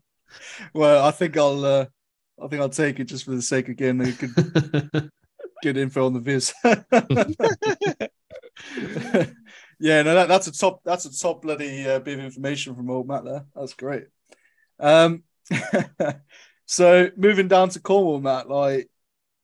[0.74, 1.86] well, I think I'll, uh,
[2.42, 5.12] I think I'll take it just for the sake of getting a good,
[5.64, 6.54] good info on the viz.
[9.80, 12.90] yeah, no, that, that's a top, that's a top bloody uh, bit of information from
[12.90, 13.46] old Matt there.
[13.56, 14.06] That's great.
[14.80, 15.24] Um,
[16.66, 18.90] so moving down to Cornwall, Matt, like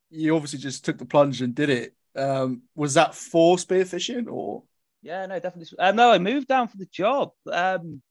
[0.10, 1.96] you obviously just took the plunge and did it.
[2.16, 4.64] Um, was that for spearfishing or?
[5.02, 5.78] Yeah, no, definitely.
[5.80, 7.32] Uh, no, I moved down for the job.
[7.52, 8.02] Um,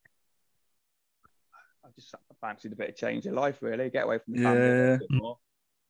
[1.84, 3.90] I just fancied a bit of change in life, really.
[3.90, 4.82] Get away from the family a Yeah.
[4.82, 5.38] little bit more.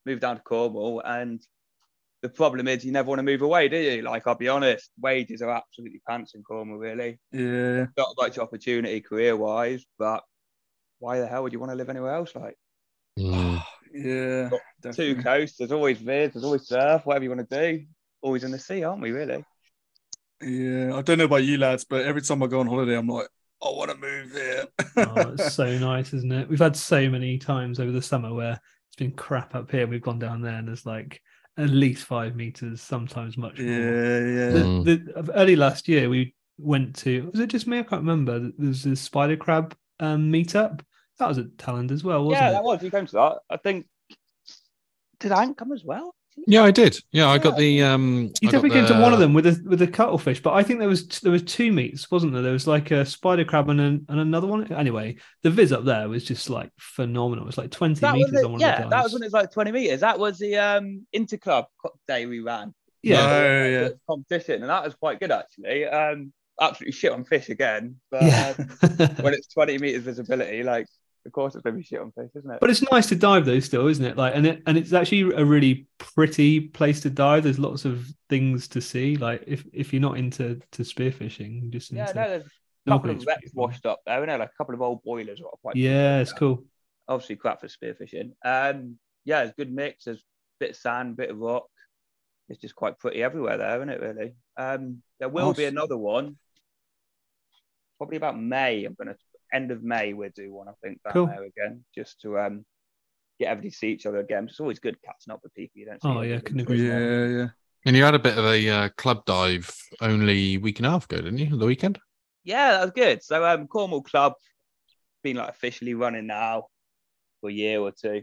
[0.07, 1.45] Moved down to Cornwall, and
[2.23, 4.03] the problem is you never want to move away, do you?
[4.03, 7.19] Like, I'll be honest, wages are absolutely pants in Cornwall, really.
[7.33, 10.25] Yeah, Not much opportunity career-wise, but
[10.99, 12.35] why the hell would you want to live anywhere else?
[12.35, 12.57] Like
[13.19, 13.63] Mm.
[13.93, 15.23] Yeah, two definitely.
[15.23, 17.87] coasts, there's always vids, there's always surf, whatever you want to do.
[18.23, 19.13] Always in the sea, aren't we?
[19.13, 19.45] Really?
[20.43, 23.09] Yeah, I don't know about you lads, but every time I go on holiday, I'm
[23.09, 23.29] like,
[23.63, 24.67] I want to move there.
[24.97, 26.49] Oh, it's so nice, isn't it?
[26.49, 29.87] We've had so many times over the summer where it's been crap up here.
[29.87, 31.21] We've gone down there and there's like
[31.59, 33.69] at least five meters, sometimes much more.
[33.69, 34.51] yeah, yeah.
[34.51, 34.85] The, Mm.
[34.85, 37.79] the, early last year, we went to, was it just me?
[37.81, 38.39] I can't remember.
[38.39, 40.81] There was this spider crab um, meetup.
[41.19, 42.53] That was at Talland as well, wasn't yeah, it?
[42.53, 42.83] Yeah, that was.
[42.83, 43.39] You came to that.
[43.51, 43.87] I think.
[45.19, 46.15] Did Ant come as well?
[46.47, 46.97] Yeah, I did.
[47.13, 48.33] Yeah, I got the um.
[48.41, 50.63] You I definitely came to one of them with a with a cuttlefish, but I
[50.63, 52.43] think there was there was two meats, wasn't there?
[52.43, 54.73] There was like a spider crab and, an, and another one.
[54.73, 57.45] Anyway, the viz up there was just like phenomenal.
[57.45, 58.43] It was like twenty That meters it.
[58.43, 60.01] on one Yeah, of the that was when it was like 20 meters.
[60.01, 61.67] That was the um interclub
[62.09, 62.75] day we ran.
[63.03, 63.89] yeah, Oh, yeah.
[63.89, 65.85] The competition, and that was quite good actually.
[65.87, 68.55] Um, absolutely shit on fish again, but yeah.
[68.59, 68.79] um,
[69.21, 70.87] when it's 20 meters visibility, like
[71.27, 72.59] of course it's gonna be shit on fish, isn't it?
[72.61, 74.17] But it's nice to dive though, still, isn't it?
[74.17, 77.45] Like, and it and it's actually a really pretty place to dive.
[77.45, 79.17] There's lots of things to see.
[79.17, 82.45] Like, if if you're not into to spearfishing, just yeah, into, no, there's
[82.87, 84.39] a couple of wrecks washed up there, there?
[84.39, 85.77] Like a couple of old boilers are quite.
[85.77, 86.65] yeah, it's cool.
[87.09, 88.33] Obviously, crap for spearfishing.
[88.45, 90.05] Um, yeah, it's a good mix.
[90.05, 90.23] There's a
[90.61, 91.67] bit of sand, bit of rock.
[92.49, 94.01] It's just quite pretty everywhere there, isn't it?
[94.01, 94.33] Really.
[94.57, 96.37] Um, there will be another one.
[97.99, 98.85] Probably about May.
[98.85, 99.17] I'm gonna
[99.53, 100.13] end of May.
[100.13, 100.69] We'll do one.
[100.69, 101.27] I think down Cool.
[101.27, 102.65] there again, just to um
[103.39, 104.47] get everybody to see each other again.
[104.49, 106.09] It's always good catching up with people you don't see.
[106.09, 107.49] Oh, yeah, couldn't agree Yeah, yeah.
[107.87, 111.07] And you had a bit of a uh, club dive only week and a half
[111.07, 111.57] ago, didn't you?
[111.57, 111.99] The weekend.
[112.45, 113.23] Yeah, that was good.
[113.23, 114.35] So um, Cornwall Club
[115.23, 116.67] been like officially running now
[117.41, 118.23] for a year or two.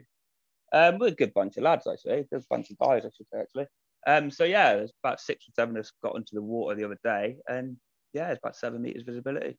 [0.74, 2.26] Um, we're a good bunch of lads actually.
[2.30, 3.66] There's a bunch of guys I should say actually.
[4.06, 6.86] Um, so yeah, there's about six or seven of us got into the water the
[6.86, 7.78] other day, and
[8.14, 9.58] yeah, it's about seven meters visibility.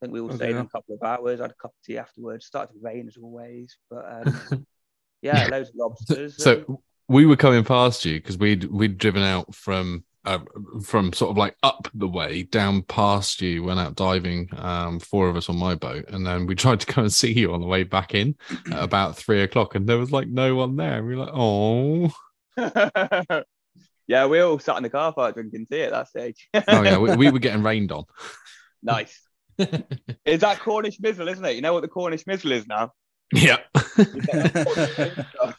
[0.00, 0.36] I think we all Okay.
[0.36, 1.40] stayed in a couple of hours.
[1.40, 2.46] I had a cup of tea afterwards.
[2.46, 4.66] Started to rain as always, but um,
[5.22, 6.34] yeah, loads of lobsters.
[6.34, 10.38] and- So we were coming past you because we'd we'd driven out from uh,
[10.84, 15.28] from sort of like up the way down past you, went out diving, um, four
[15.28, 17.60] of us on my boat, and then we tried to go and see you on
[17.60, 18.36] the way back in
[18.70, 21.02] at about three o'clock, and there was like no one there.
[21.02, 22.12] We were like, oh,
[24.06, 26.48] yeah, we all sat in the car park drinking tea at that stage.
[26.54, 28.04] oh yeah, we, we were getting rained on.
[28.82, 29.20] nice.
[30.24, 31.56] Is that Cornish Mizzle, isn't it?
[31.56, 32.92] You know what the Cornish Mizzle is now?
[33.32, 33.58] Yeah.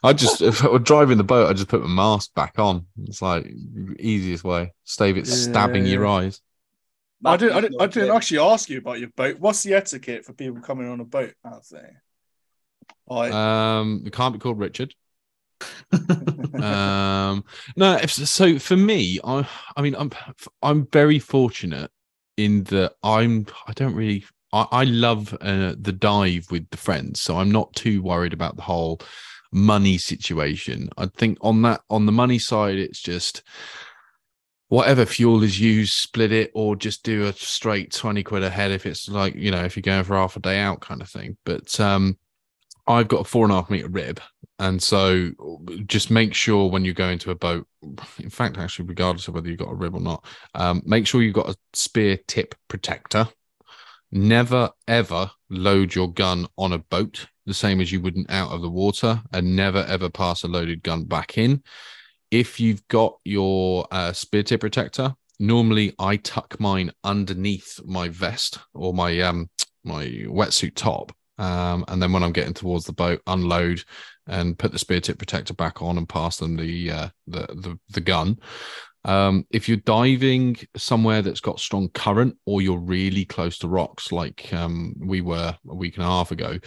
[0.02, 2.86] I just if I were driving the boat, I just put my mask back on.
[3.04, 3.46] It's like
[3.98, 4.72] easiest way.
[4.84, 5.92] Stave it stabbing Yeah.
[5.92, 6.40] your eyes.
[7.24, 9.38] I didn't, I didn't, I didn't actually ask you about your boat.
[9.38, 12.02] What's the etiquette for people coming on a boat out there?
[13.06, 14.94] Like, Um, it can't be called Richard.
[16.54, 17.44] um
[17.76, 20.10] no if, so for me i i mean i'm
[20.62, 21.90] i'm very fortunate
[22.44, 27.20] in that i'm i don't really i, I love uh, the dive with the friends
[27.20, 29.00] so i'm not too worried about the whole
[29.52, 30.90] money situation.
[30.96, 33.42] I think on that on the money side it's just
[34.68, 38.70] whatever fuel is used split it or just do a straight 20 quid a head
[38.70, 41.08] if it's like you know if you're going for half a day out kind of
[41.08, 41.36] thing.
[41.44, 42.18] But um
[42.86, 44.20] I've got a four and a half meter rib.
[44.58, 45.30] And so
[45.86, 47.66] just make sure when you go into a boat,
[48.18, 51.22] in fact, actually, regardless of whether you've got a rib or not, um, make sure
[51.22, 53.26] you've got a spear tip protector.
[54.12, 58.62] Never ever load your gun on a boat the same as you wouldn't out of
[58.62, 61.62] the water, and never ever pass a loaded gun back in.
[62.30, 68.58] If you've got your uh, spear tip protector, normally I tuck mine underneath my vest
[68.72, 69.50] or my um
[69.82, 73.82] my wetsuit top um, and then when I'm getting towards the boat, unload
[74.26, 77.78] and put the spear tip protector back on and pass them the uh, the, the
[77.88, 78.38] the gun.
[79.06, 84.12] Um, if you're diving somewhere that's got strong current or you're really close to rocks,
[84.12, 86.58] like um, we were a week and a half ago,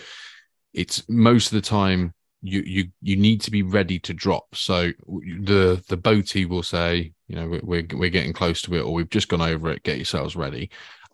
[0.74, 4.56] it's most of the time you you you need to be ready to drop.
[4.56, 8.92] So the the boatie will say, you know, we're we're getting close to it, or
[8.92, 9.84] we've just gone over it.
[9.84, 10.72] Get yourselves ready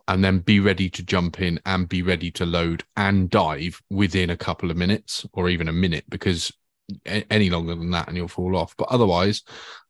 [0.09, 4.29] and then be ready to jump in and be ready to load and dive within
[4.29, 6.51] a couple of minutes or even a minute because
[7.07, 9.43] a- any longer than that and you'll fall off but otherwise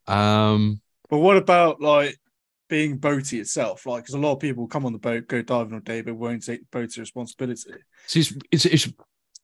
[0.08, 0.80] um
[1.10, 2.18] but what about like
[2.70, 3.86] being boaty itself?
[3.86, 6.16] Like, because a lot of people come on the boat, go diving all day, but
[6.16, 7.72] won't take boaty responsibility.
[8.06, 8.94] so it's, it's it's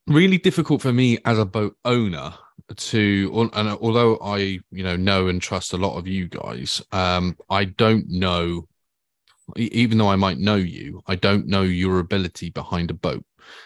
[0.08, 2.32] really difficult for me as a boat owner
[2.76, 7.36] to and although i you know know and trust a lot of you guys um
[7.50, 8.68] i don't know
[9.56, 13.24] even though I might know you, I don't know your ability behind a boat.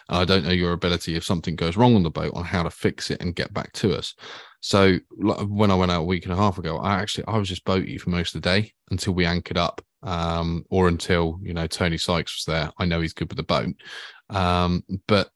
[0.10, 2.70] I don't know your ability if something goes wrong on the boat on how to
[2.70, 4.14] fix it and get back to us.
[4.60, 7.48] So when I went out a week and a half ago, I actually I was
[7.48, 11.54] just boaty for most of the day until we anchored up, um, or until you
[11.54, 12.72] know Tony Sykes was there.
[12.78, 13.74] I know he's good with the boat,
[14.30, 15.30] um, but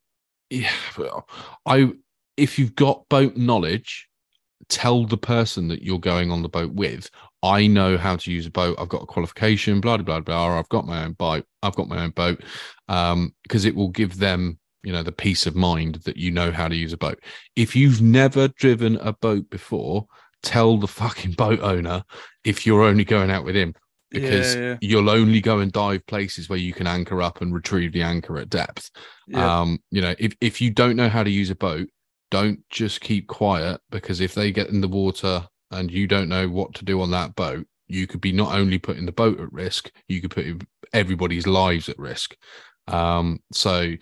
[0.50, 0.72] yeah,
[1.66, 1.94] I
[2.36, 4.10] if you've got boat knowledge,
[4.70, 7.10] tell the person that you're going on the boat with.
[7.42, 8.78] I know how to use a boat.
[8.80, 9.82] I've got a qualification.
[9.82, 10.58] Blah blah blah.
[10.58, 11.46] I've got my own boat.
[11.62, 12.44] I've got my own boat.
[12.88, 16.52] Um, because it will give them, you know, the peace of mind that you know
[16.52, 17.20] how to use a boat.
[17.56, 20.08] If you've never driven a boat before,
[20.42, 22.04] tell the fucking boat owner
[22.44, 23.74] if you're only going out with him
[24.14, 24.78] because Yeah, yeah.
[24.82, 28.38] you'll only go and dive places where you can anchor up and retrieve the anchor
[28.38, 28.92] at depth.
[29.28, 29.62] Yeah.
[29.62, 31.90] Um, you know, if if you don't know how to use a boat,
[32.34, 36.50] don't just keep quiet because if they get in the water and you don't know
[36.50, 39.54] what to do on that boat, you could be not only putting the boat at
[39.54, 42.36] risk, you could put everybody's lives at risk.
[42.88, 43.94] Um, so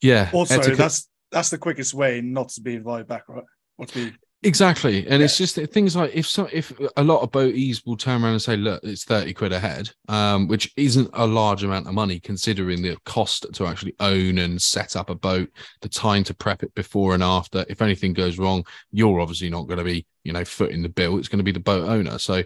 [0.00, 3.44] yeah, also, etiquette- that's that's the quickest way not to be invited back, right?
[3.76, 7.32] Or to be Exactly, and it's just things like if so, if a lot of
[7.32, 11.10] boaties will turn around and say, "Look, it's thirty quid a head," um, which isn't
[11.14, 15.14] a large amount of money considering the cost to actually own and set up a
[15.14, 17.64] boat, the time to prep it before and after.
[17.68, 20.88] If anything goes wrong, you're obviously not going to be, you know, foot in the
[20.88, 21.18] bill.
[21.18, 22.18] It's going to be the boat owner.
[22.18, 22.42] So,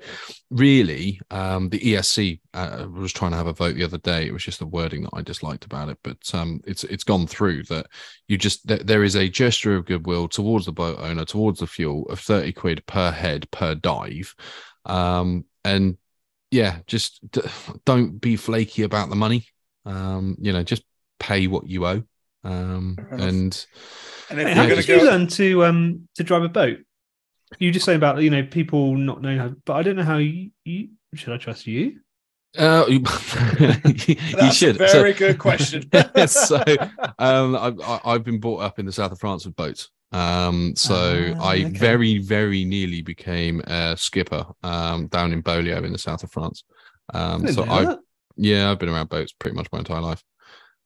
[0.50, 4.26] really, um, the ESC uh, was trying to have a vote the other day.
[4.26, 7.26] It was just the wording that I disliked about it, but um, it's it's gone
[7.26, 7.86] through that
[8.28, 11.66] you just th- there is a gesture of goodwill towards the boat owner towards the
[11.66, 14.34] fuel of 30 quid per head per dive
[14.86, 15.96] um and
[16.50, 17.42] yeah just d-
[17.84, 19.46] don't be flaky about the money
[19.84, 20.82] um you know just
[21.18, 22.02] pay what you owe
[22.44, 23.66] um and
[24.30, 26.42] and if Hey, you're how going did to you go, learn to um to drive
[26.42, 26.78] a boat?
[27.58, 30.18] You just saying about you know people not knowing how, but I don't know how
[30.18, 32.00] you, you should I trust you?
[32.58, 32.98] uh you,
[34.42, 35.88] you should a So- very good question.
[36.26, 36.60] so
[37.18, 40.74] um I've, I- I've been brought up in the south of france with boats um
[40.74, 41.64] so Ah, i okay.
[41.68, 46.64] very very nearly became a skipper um down in Beaulieu in the south of france
[47.14, 48.00] um didn't so i that.
[48.36, 50.24] yeah i've been around boats pretty much my entire life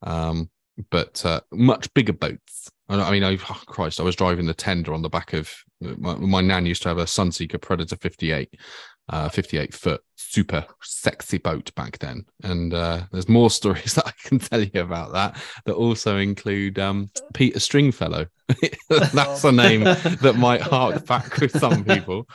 [0.03, 0.51] um
[0.91, 4.55] but uh, much bigger boats I I mean, I, oh, Christ, I was driving the
[4.55, 8.55] tender on the back of my, my nan used to have a Sunseeker Predator 58,
[9.09, 12.25] uh, 58 foot, super sexy boat back then.
[12.43, 16.79] And uh, there's more stories that I can tell you about that that also include
[16.79, 18.27] um, Peter Stringfellow.
[18.89, 22.29] That's a name that might hark back with some people.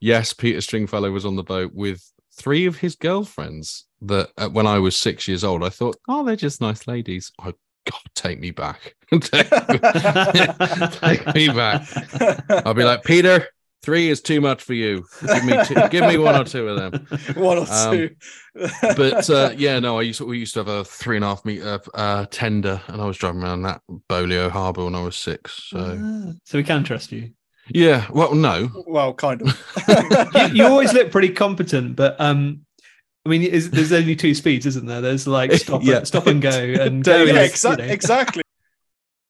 [0.00, 2.02] Yes, Peter Stringfellow was on the boat with
[2.34, 3.86] three of his girlfriends.
[4.02, 7.32] That uh, when I was six years old, I thought, oh, they're just nice ladies.
[7.42, 7.54] Oh,
[7.90, 8.94] God, take me back.
[9.10, 9.48] take,
[10.92, 11.86] take me back.
[12.66, 13.46] I'll be like, Peter,
[13.82, 15.04] three is too much for you.
[15.26, 17.06] Give me, two, give me one or two of them.
[17.42, 18.10] one or Um, two.
[18.96, 21.28] But uh, yeah, no, I used to, we used to have a three and a
[21.28, 25.16] half meter uh, tender, and I was driving around that Beaulieu Harbour when I was
[25.16, 25.68] six.
[25.68, 27.30] So Ah, so we can trust you.
[27.68, 29.48] yeah, well, no, well, kind of.
[30.34, 30.46] you.
[30.54, 32.65] You always look pretty competent, but um,
[33.26, 35.00] I mean, is, there's only two speeds, isn't there?
[35.00, 36.04] There's like stop, Yeah.
[36.04, 37.24] stop and go, and go.
[37.24, 37.92] Yeah, is, exa- you know.
[37.92, 38.44] exactly.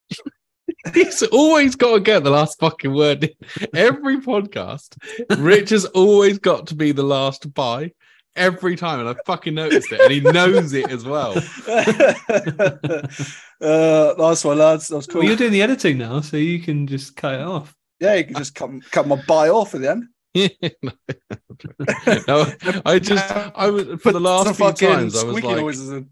[0.92, 3.30] he's always got to get the last fucking word in
[3.74, 4.98] every podcast.
[5.38, 7.92] Rich has always got to be the last buy
[8.36, 11.32] every time, and I fucking noticed it, and he knows it as well.
[13.62, 14.88] uh, nice one, lads.
[14.88, 15.20] That was cool.
[15.22, 17.74] Well, you're doing the editing now, so you can just cut it off.
[17.98, 20.04] yeah, you can just cut, cut my buy off at the end.
[22.28, 22.46] no,
[22.84, 26.04] I just I was for the last few times I was like.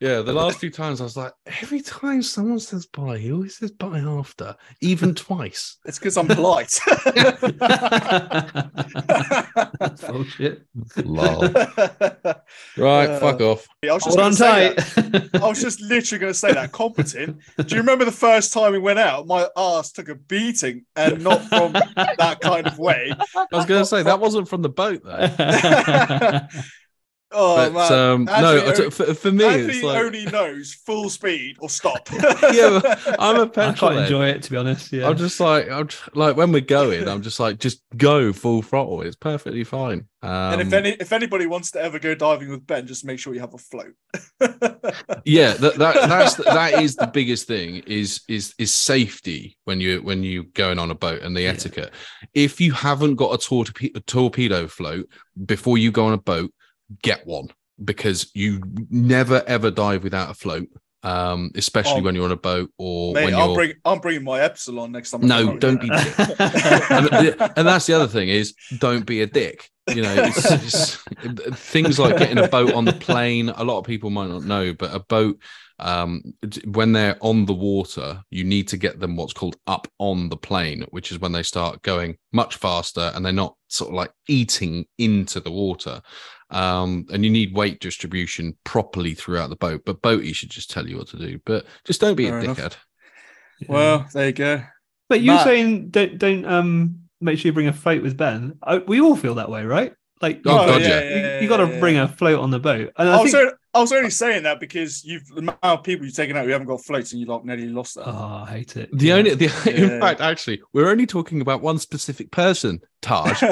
[0.00, 1.32] Yeah, the last few times I was like,
[1.62, 5.78] every time someone says bye, he always says bye after, even twice.
[5.84, 6.78] It's because I'm polite.
[9.80, 10.62] That's bullshit.
[11.04, 11.40] Lol.
[12.76, 13.66] Right, Uh, fuck off.
[13.84, 15.30] I was just Hold on gonna tight.
[15.42, 16.72] I was just literally going to say that.
[16.72, 17.38] Competent.
[17.56, 19.26] Do you remember the first time we went out?
[19.26, 23.12] My ass took a beating, and not from that kind of way.
[23.36, 26.40] I was going to say that wasn't from the boat though.
[27.30, 30.24] Oh but man, um, no, Anthony I t- for, for me, Anthony it's like only
[30.24, 32.08] knows full speed or stop.
[32.52, 32.80] yeah,
[33.18, 34.02] I'm a I petrol I quite head.
[34.04, 34.92] enjoy it, to be honest.
[34.92, 35.08] Yeah.
[35.08, 38.62] I'm just like, I'm tr- like when we're going, I'm just like, just go full
[38.62, 39.02] throttle.
[39.02, 40.06] It's perfectly fine.
[40.22, 43.18] Um, and if any if anybody wants to ever go diving with Ben, just make
[43.18, 43.92] sure you have a float.
[45.24, 50.00] yeah, that, that that's that is the biggest thing is is is safety when you
[50.02, 51.50] when you going on a boat and the Yeah.
[51.50, 51.92] etiquette.
[52.34, 55.08] If you haven't got a, torpe- a torpedo float
[55.46, 56.52] before you go on a boat,
[57.02, 57.48] get one
[57.82, 58.60] because you
[58.90, 60.68] never ever dive without a float.
[61.04, 62.02] Um, especially Oh.
[62.02, 64.90] when you're on a boat or Mate, when I'm you're bring I'm bringing my Epsilon
[64.90, 65.20] next time.
[65.20, 67.08] No, don't be and,
[67.56, 70.96] and that's the other thing is don't be a dick you know it's, it's
[71.70, 74.72] things like getting a boat on the plane a lot of people might not know
[74.74, 75.40] but a boat
[75.78, 76.20] um
[76.66, 80.36] when they're on the water you need to get them what's called up on the
[80.36, 84.10] plane which is when they start going much faster and they're not sort of like
[84.28, 86.02] eating into the water
[86.50, 90.86] um and you need weight distribution properly throughout the boat but boaty should just tell
[90.88, 92.56] you what to do but just don't be Fair a enough.
[92.58, 92.76] dickhead
[93.60, 93.66] Yeah.
[93.68, 94.62] Well, there you go.
[95.08, 98.56] but you're Matt- saying don't don't um make sure you bring a fight with Ben.
[98.62, 99.92] I, we all feel that way, right?
[100.20, 101.40] Like Oh, God, you, yeah.
[101.40, 102.92] you, got to bring a float on the boat.
[102.96, 105.58] And I I was, think, only, I was only saying that because you've the amount
[105.62, 108.08] of people you've taken out who haven't got floats and you like nearly lost that.
[108.08, 108.90] oh, I hate it.
[108.92, 109.14] The Yeah.
[109.14, 109.44] only, the,
[109.74, 113.40] in fact, actually, we're only talking about one specific person, Taj.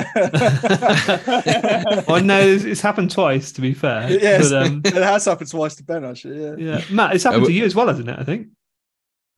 [2.08, 3.52] well, no, it's, it's happened twice.
[3.52, 6.42] To be fair, yes, But, um, it has happened twice to Ben actually.
[6.42, 6.54] Yeah.
[6.78, 8.18] yeah, Matt, it's happened Uh, to you as well, hasn't it?
[8.18, 8.48] I think.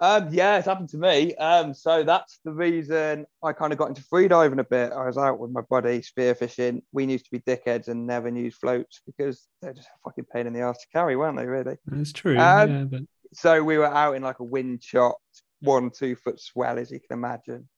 [0.00, 1.34] Um, yeah, it's happened to me.
[1.36, 4.92] Um, so that's the reason I kind of got into freediving a bit.
[4.92, 6.82] I was out with my buddy spearfishing.
[6.92, 10.46] We used to be dickheads and never used floats because they're just a fucking pain
[10.46, 11.46] in the ass to carry, weren't they?
[11.46, 11.76] Really.
[11.92, 12.38] It's true.
[12.38, 13.00] Um, yeah, but
[13.32, 15.16] So we were out in like a wind shot,
[15.60, 17.68] one two foot swell, as you can imagine.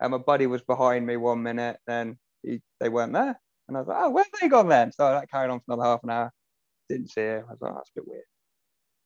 [0.00, 3.80] And my buddy was behind me one minute, then he, they weren't there, and I
[3.80, 6.02] was like, "Oh, where have they gone then?" So that carried on for another half
[6.02, 6.32] an hour.
[6.90, 7.44] Didn't see him.
[7.48, 8.24] I was like, oh, "That's a bit weird."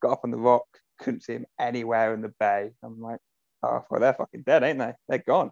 [0.02, 0.66] Got up on the rock,
[0.99, 2.70] couldn't see him anywhere in the bay.
[2.82, 3.20] I'm like,
[3.62, 4.92] "Oh, well, they're fucking dead, ain't they?
[5.09, 5.51] They're gone."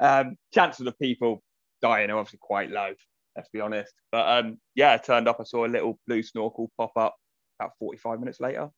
[0.00, 1.42] Um, chances of people
[1.82, 2.92] dying are obviously quite low.
[3.36, 3.92] Let's be honest.
[4.12, 5.38] But um, yeah, I turned up.
[5.40, 7.14] I saw a little blue snorkel pop up
[7.60, 8.70] about 45 minutes later.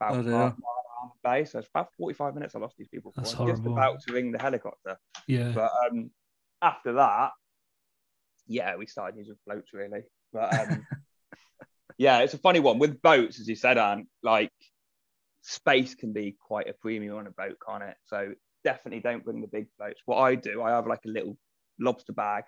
[0.00, 0.32] About Oh, dear.
[0.32, 1.44] half mile around the bay.
[1.46, 3.12] So it's about 45 minutes I lost these people.
[3.16, 4.98] That's I'm just about to ring the helicopter.
[5.26, 6.10] yeah, But um,
[6.60, 7.30] after that,
[8.46, 10.02] yeah, we started using floats really.
[10.32, 10.86] But um,
[11.98, 14.06] yeah, it's a funny one with boats, as you said, Anne.
[14.22, 14.52] Like
[15.46, 17.96] space can be quite a premium on a boat, can't it?
[18.04, 18.32] So
[18.64, 20.02] definitely don't bring the big floats.
[20.04, 21.36] What I do, I have like a little
[21.78, 22.44] lobster bag.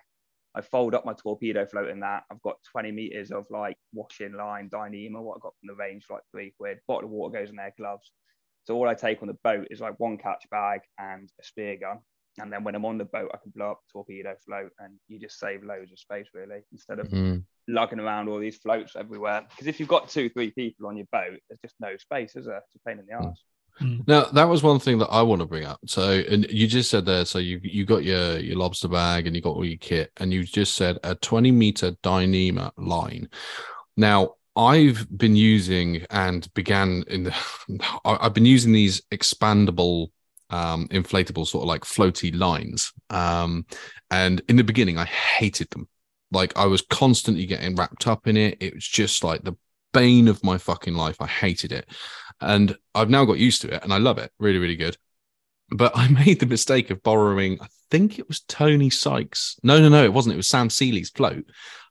[0.53, 2.23] I fold up my torpedo float in that.
[2.29, 6.07] I've got 20 meters of like washing line, Dyneema, what I got from the range
[6.09, 6.79] like three quid.
[6.87, 8.11] Bottle of water goes in there, gloves.
[8.65, 11.77] So all I take on the boat is like one catch bag and a spear
[11.77, 11.99] gun.
[12.37, 14.95] And then when I'm on the boat, I can blow up the torpedo float and
[15.07, 17.45] you just save loads of space really instead of Mm.
[17.69, 19.45] Lugging around all these floats everywhere.
[19.49, 22.45] Because if you've got two, three people on your boat, there's just no space, is
[22.45, 22.57] there?
[22.57, 23.43] It's a pain in the arse.
[23.81, 24.07] Mm.
[24.07, 25.79] Now that was one thing that I want to bring up.
[25.85, 29.35] So, and you just said there, so you you got your your lobster bag and
[29.35, 33.29] you got all your kit, and you just said a twenty meter Dyneema line.
[33.95, 37.35] Now, I've been using and began in the,
[38.05, 40.07] I- I've been using these expandable,
[40.49, 42.91] um, inflatable sort of like floaty lines.
[43.09, 43.65] Um,
[44.11, 45.87] and in the beginning, I hated them.
[46.31, 48.57] Like I was constantly getting wrapped up in it.
[48.59, 49.55] It was just like the
[49.93, 51.17] bane of my fucking life.
[51.19, 51.87] I hated it.
[52.41, 54.31] And I've now got used to it and I love it.
[54.39, 54.97] Really, really good.
[55.69, 59.57] But I made the mistake of borrowing, I think it was Tony Sykes.
[59.63, 60.33] No, no, no, it wasn't.
[60.33, 61.45] It was Sam Seeley's float.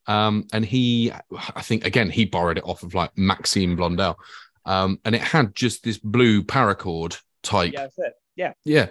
[0.06, 1.12] Um, and he,
[1.54, 4.18] I think, again, he borrowed it off of like Maxime Blondel.
[4.64, 7.72] Um, and it had just this blue paracord type.
[7.72, 8.12] Yeah, that's it.
[8.36, 8.52] Yeah.
[8.64, 8.88] Yeah.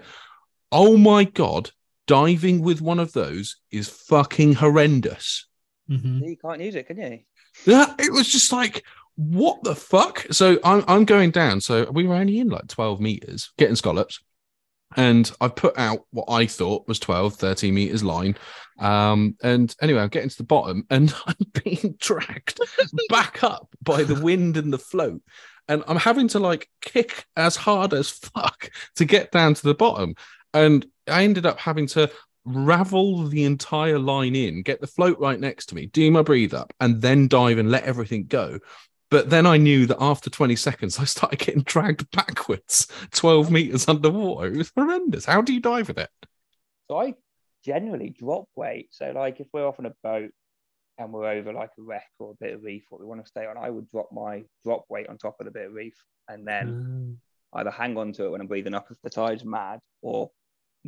[0.71, 1.71] Oh my God.
[2.07, 5.47] Diving with one of those is fucking horrendous.
[5.89, 6.27] Mhm.
[6.27, 7.19] You can't use it, can you?
[7.65, 8.83] Yeah, it was just like,
[9.15, 10.25] what the fuck?
[10.31, 11.61] So I'm I'm going down.
[11.61, 14.19] So we were only in like 12 meters, getting scallops.
[14.95, 18.37] And I put out what I thought was 12, 13 meters line.
[18.79, 22.59] Um, and anyway, I'm getting to the bottom and I'm being dragged
[23.09, 25.21] back up by the wind and the float.
[25.67, 29.75] And I'm having to like kick as hard as fuck to get down to the
[29.75, 30.15] bottom.
[30.63, 32.09] And I ended up having to
[32.45, 36.53] ravel the entire line in, get the float right next to me, do my breathe
[36.53, 38.59] up, and then dive and let everything go.
[39.09, 43.87] But then I knew that after 20 seconds, I started getting dragged backwards 12 meters
[43.87, 44.47] underwater.
[44.47, 45.25] It was horrendous.
[45.25, 46.09] How do you dive with it?
[46.89, 47.15] So I
[47.65, 48.89] generally drop weight.
[48.91, 50.31] So like if we're off on a boat
[50.97, 53.27] and we're over like a wreck or a bit of reef what we want to
[53.27, 55.95] stay on, I would drop my drop weight on top of the bit of reef
[56.27, 57.17] and then Um,
[57.53, 60.31] either hang on to it when I'm breathing up if the tide's mad or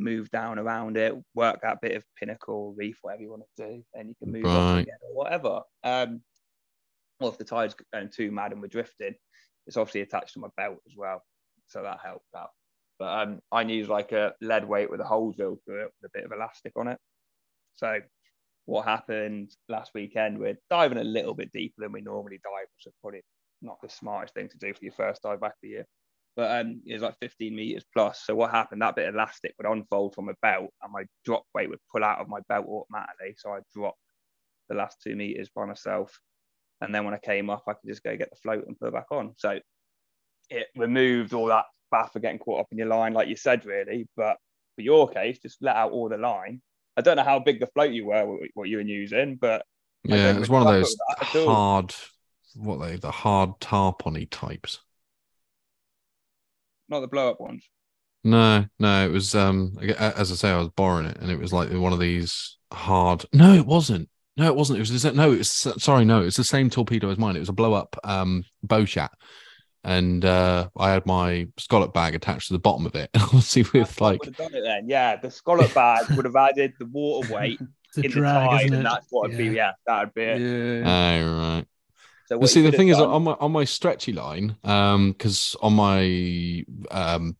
[0.00, 3.84] move down around it, work that bit of pinnacle, reef, whatever you want to do,
[3.94, 4.80] and you can move Right.
[4.80, 5.60] again or whatever.
[5.84, 6.22] Um,
[7.20, 9.14] or if the tide's going too mad and we're drifting,
[9.66, 11.22] it's obviously attached to my belt as well,
[11.68, 12.50] so that helped out.
[12.98, 16.10] But um, I use like a lead weight with a hole drilled through it with
[16.10, 16.98] a bit of elastic on it.
[17.76, 18.00] So
[18.66, 20.38] what happened last weekend?
[20.38, 23.22] We're diving a little bit deeper than we normally dive, which is probably
[23.62, 25.86] not the smartest thing to do for your first dive back of the year
[26.36, 28.22] but um, it was like 15 meters plus.
[28.24, 28.82] So what happened?
[28.82, 32.04] That bit of elastic would unfold from my belt, and my drop weight would pull
[32.04, 33.34] out of my belt automatically.
[33.36, 33.98] So I dropped
[34.68, 36.18] the last two meters by myself,
[36.80, 38.88] and then when I came up, I could just go get the float and put
[38.88, 39.34] it back on.
[39.36, 39.58] So
[40.50, 44.08] it removed all that of getting caught up in your line, like you said, really.
[44.16, 44.36] But
[44.76, 46.62] for your case, just let out all the line.
[46.96, 48.24] I don't know how big the float you were,
[48.54, 49.64] what- you were using, but
[50.04, 51.54] Yeah, it was one of those with that at all.
[51.54, 51.94] hard,
[52.54, 54.80] what they, the hard tarpony types.
[56.90, 57.68] Not the blow up ones.
[58.22, 61.52] No, no, it was um as I say, I was borrowing it, and it was
[61.52, 63.24] like one of these hard.
[63.32, 64.08] No, it wasn't.
[64.36, 64.78] No, it wasn't.
[64.78, 65.32] It was the no.
[65.32, 66.22] It was sorry, no.
[66.22, 67.36] It's the same torpedo as mine.
[67.36, 69.10] It was a blow up um bow chat.
[69.84, 73.10] and uh, I had my scallop bag attached to the bottom of it.
[73.14, 74.88] And obviously, with like, would have done it then.
[74.88, 78.58] Yeah, the scallop bag would have added the water weight It's a in drag, the
[78.58, 78.84] tide, isn't and it?
[78.84, 79.48] that's what it'd be.
[79.48, 80.42] Yeah, that'd be it.
[80.42, 80.84] Yeah.
[80.84, 81.66] oh right.
[82.36, 85.74] So see, the thing is, done- on my on my stretchy line, um, because on
[85.74, 87.36] my um,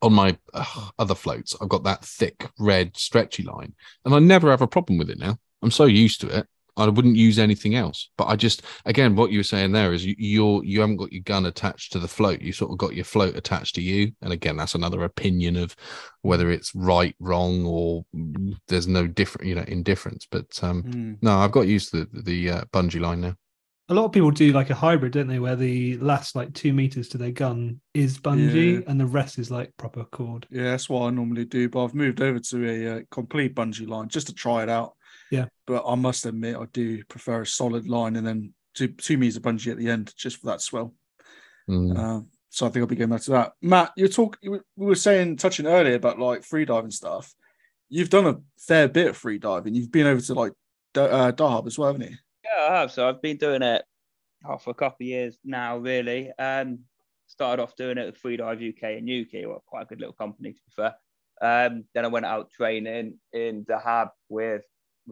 [0.00, 4.50] on my uh, other floats, I've got that thick red stretchy line, and I never
[4.50, 5.36] have a problem with it now.
[5.62, 6.46] I'm so used to it.
[6.74, 8.08] I wouldn't use anything else.
[8.16, 11.12] But I just, again, what you were saying there is you you're you haven't got
[11.12, 12.40] your gun attached to the float.
[12.40, 14.12] You sort of got your float attached to you.
[14.22, 15.76] And again, that's another opinion of
[16.22, 18.04] whether it's right, wrong, or
[18.68, 20.26] there's no different, you know, indifference.
[20.30, 21.18] But um, Mm.
[21.20, 23.34] no, I've got used to the the uh, bungee line now.
[23.92, 25.38] A lot of people do like a hybrid, don't they?
[25.38, 28.80] Where the last like two meters to their gun is bungee, Yeah.
[28.86, 30.46] and the rest is like proper cord.
[30.50, 31.68] Yeah, that's what I normally do.
[31.68, 34.94] But I've moved over to a uh, complete bungee line just to try it out.
[35.30, 35.44] Yeah.
[35.66, 39.36] But I must admit, I do prefer a solid line and then two two meters
[39.36, 40.94] of bungee at the end just for that swell.
[41.68, 41.94] Mm.
[41.98, 43.52] Um, so I think I'll be going back to that.
[43.60, 44.52] Matt, you're talking.
[44.52, 47.34] were- We were saying touching earlier about like free diving stuff.
[47.90, 49.74] You've done a fair bit of free diving.
[49.74, 50.52] You've been over to like
[50.94, 52.16] Da- uh, Dahab as well, haven't you?
[52.52, 52.92] Yeah, I have.
[52.92, 53.84] So I've been doing it
[54.46, 56.32] oh, for a couple of years now, really.
[56.38, 56.80] Um,
[57.26, 60.52] started off doing it with Freedive UK and UK, well, quite a good little company
[60.52, 60.94] to be fair.
[61.40, 64.62] Um, then I went out training in the Dahab with,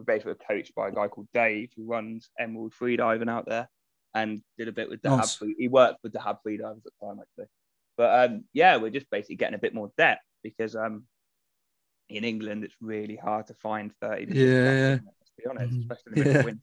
[0.05, 3.69] basically coached by a guy called Dave who runs Emerald Freediving out there
[4.13, 5.35] and did a bit with the Nice.
[5.35, 7.49] Free, he worked with the Dahab Freedivers at the time, actually.
[7.97, 11.03] But um, yeah, we're just basically getting a bit more depth because um,
[12.09, 14.63] in England it's really hard to find 30 meters Yeah,
[14.95, 15.05] depth?
[15.19, 15.91] Let's be honest, Mhm.
[15.91, 16.43] especially in the Yeah.
[16.43, 16.61] winter.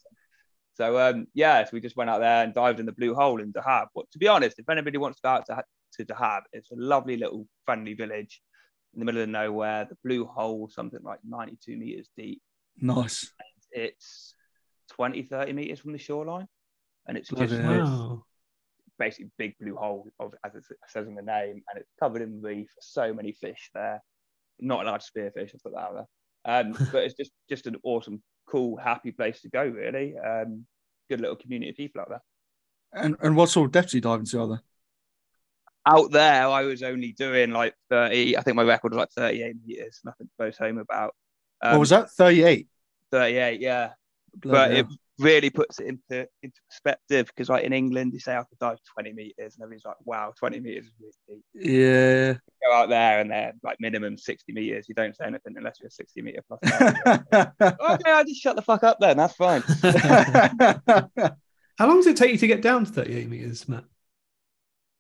[0.79, 3.41] So um, yeah, so we just went out there and dived in the blue hole
[3.41, 3.87] in Dahab.
[3.97, 5.63] But to be honest, if anybody wants to go out to,
[5.95, 8.41] to Dahab, it's a lovely little friendly village
[8.95, 9.87] in the middle of nowhere.
[9.91, 12.41] The blue hole, something like 92 meters deep.
[12.81, 13.33] Nice.
[13.73, 14.35] It's
[14.93, 16.47] 20, 30 meters from the shoreline.
[17.09, 18.25] And it's Bloody just this Wow.
[19.01, 22.41] basically big blue hole, of, as it says in the name, and it's covered in
[22.41, 22.71] reef.
[22.81, 24.01] So many fish there.
[24.61, 25.51] Not allowed to spearfish.
[25.55, 26.09] I'll put that out there.
[26.49, 29.63] Um, but it's just just an awesome, cool, happy place to go.
[29.65, 30.67] Really, um,
[31.09, 32.23] good little community of people out there.
[32.93, 34.41] And and what sort of depths you diving to?
[34.41, 34.63] Are there?
[35.87, 38.37] Out there, I was only doing like thirty.
[38.37, 40.01] I think my record was like thirty-eight meters.
[40.05, 41.15] Nothing to boast home about.
[41.61, 42.11] Um, what was that?
[42.11, 42.69] Thirty eight.
[43.11, 43.91] Thirty-eight, yeah.
[44.43, 44.87] but it
[45.19, 48.79] really puts it into into perspective because like in England you say I could dive
[48.95, 50.93] 20 meters and everybody's like wow 20 meters is
[51.29, 52.33] really deep yeah.
[52.65, 55.91] go out there and they're like minimum 60 meters you don't say anything unless you're
[55.91, 56.61] 60 meter plus
[57.33, 59.63] okay I just shut the fuck up then that's fine
[61.79, 63.85] How long does it take you to get down to 38 meters, Matt?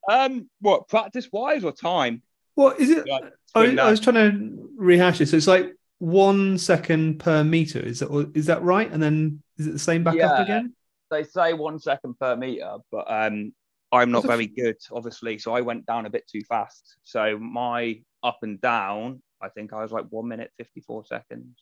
[0.09, 2.23] um what practice wise or time
[2.55, 3.07] What is it?
[3.07, 5.27] Like, I, I was trying to rehash it.
[5.27, 7.81] So it's like one second per meter.
[7.81, 8.91] Is that is that right?
[8.91, 10.33] And then is it the same back Yeah.
[10.33, 10.75] up again?
[11.11, 13.53] they say one second per meter, but um,
[13.91, 15.39] I'm not very good, obviously.
[15.39, 16.97] So I went down a bit too fast.
[17.05, 21.57] So my up and down, I think I was like one minute fifty four seconds.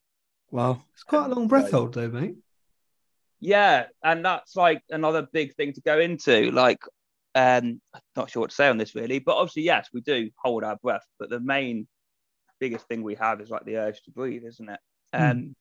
[0.51, 0.83] wow.
[0.95, 2.37] It's quite a long breath So- hold, though, mate.
[3.39, 6.51] Yeah, and that's like another big thing to go into.
[6.51, 6.81] Like,
[7.35, 10.31] um, I'm not sure what to say on this really, but obviously, yes, we do
[10.43, 11.87] hold our breath, but the main
[12.61, 14.81] biggest thing we have is like the urge to breathe, isn't it?
[15.15, 15.23] Hmm.
[15.23, 15.57] Um,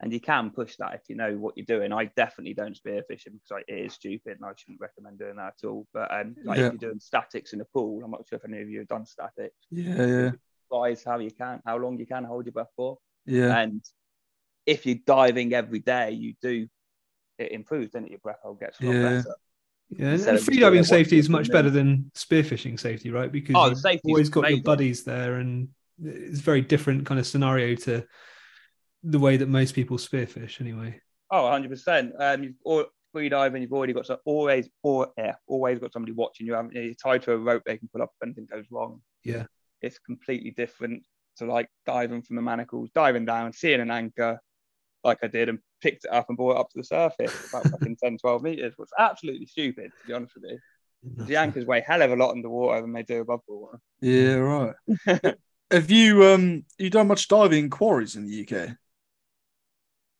[0.00, 1.92] and you can push that if you know what you're doing.
[1.92, 5.36] I definitely don't spearfish them because like, it is stupid and I shouldn't recommend doing
[5.36, 5.86] that at all.
[5.94, 6.66] But um, like Yeah.
[6.66, 8.88] if you're doing statics in a pool, I'm not sure if any of you have
[8.88, 9.54] done statics.
[9.70, 10.30] Yeah, yeah,
[10.70, 12.98] Guys, how you can, how long you can hold your breath for.
[13.26, 13.56] yeah.
[13.56, 13.84] And
[14.66, 16.66] if you're diving every day, you do
[17.38, 19.02] it improves, then your breath hold gets a lot Yeah.
[19.02, 19.36] better.
[19.90, 23.30] Yeah, and, Instead and of free diving safety is much better than spearfishing safety, right?
[23.30, 25.68] Because oh, you've always got your buddies there, and
[26.02, 28.04] it's a very different kind of scenario to
[29.02, 31.00] the way that most people spearfish, anyway.
[31.30, 32.12] Oh, 100 percent.
[32.18, 36.12] Um, you've all, free diving, you've already got some always, or yeah, always got somebody
[36.12, 36.54] watching you.
[36.54, 36.82] haven't you?
[36.82, 39.00] You're tied to a rope they can pull up if anything goes wrong.
[39.24, 39.44] Yeah.
[39.80, 41.04] it's completely different
[41.36, 44.40] to like diving from the manacles, diving down, seeing an anchor,
[45.04, 47.68] like I did, and picked it up and brought it up to the surface about
[47.68, 48.74] fucking 10, 12 meters.
[48.78, 50.58] Was absolutely stupid, to be honest with you.
[51.26, 53.80] The anchors weigh hell of a lot underwater than they do above the water.
[54.00, 54.74] Yeah, right.
[55.72, 58.76] Have you um you done much diving in quarries in the UK?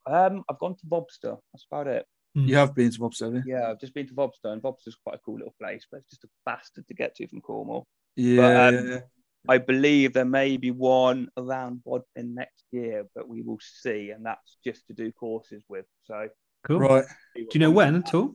[0.06, 1.38] Um, I've gone to Vobster.
[1.52, 2.06] That's about it.
[2.34, 3.54] You have been to Vobster, have you?
[3.54, 6.10] Yeah, I've just been to Vobster, and Vobster's quite a cool little place, but it's
[6.10, 7.86] just a bastard to get to from Cornwall.
[8.16, 9.00] Yeah, um, yeah.
[9.48, 14.24] I believe there may be one around Bodmin next year, but we will see, and
[14.24, 15.84] that's just to do courses with.
[16.04, 16.28] So,
[16.64, 16.78] Cool.
[16.78, 17.04] right.
[17.34, 18.34] Do you know when at all?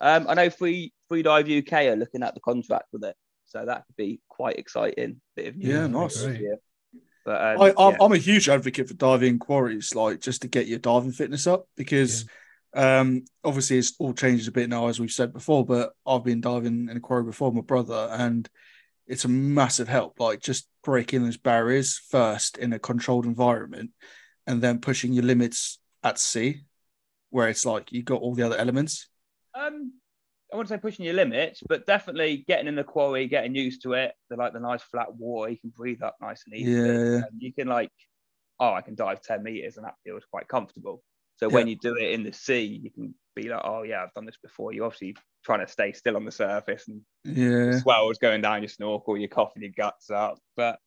[0.00, 3.16] Um, I know Free Free Dive UK are looking at the contract with it,
[3.50, 5.20] so that could be quite exciting.
[5.36, 6.22] Bit of news Yeah, nice.
[6.22, 6.58] this.
[7.24, 7.98] But um, I, I'm, yeah.
[8.00, 11.46] I'm a huge advocate for diving in quarries, like just to get your diving fitness
[11.46, 12.24] up because
[12.72, 15.66] Um, obviously, it's all changed a bit now, as we've said before.
[15.66, 18.48] But I've been diving in a quarry before, my brother, and
[19.08, 20.20] it's a massive help.
[20.20, 23.90] Like just breaking those barriers first in a controlled environment,
[24.46, 26.62] and then pushing your limits at sea,
[27.30, 29.08] where it's like you've got all the other elements.
[29.52, 29.94] Um,
[30.52, 33.92] I wouldn't say pushing your limits, but definitely getting in the quarry, getting used to
[33.94, 34.14] it.
[34.30, 36.70] The like the nice flat water, you can breathe up nice and easy.
[36.70, 37.22] Yeah.
[37.30, 37.90] And you can like,
[38.58, 41.02] oh, I can dive ten meters, and that feels quite comfortable.
[41.36, 44.14] So when you do it in the sea, you can be like, oh yeah, I've
[44.14, 44.72] done this before.
[44.72, 48.68] You're obviously trying to stay still on the surface, and Yeah, swells going down your
[48.68, 50.38] snorkel, you're coughing your guts up.
[50.56, 50.78] But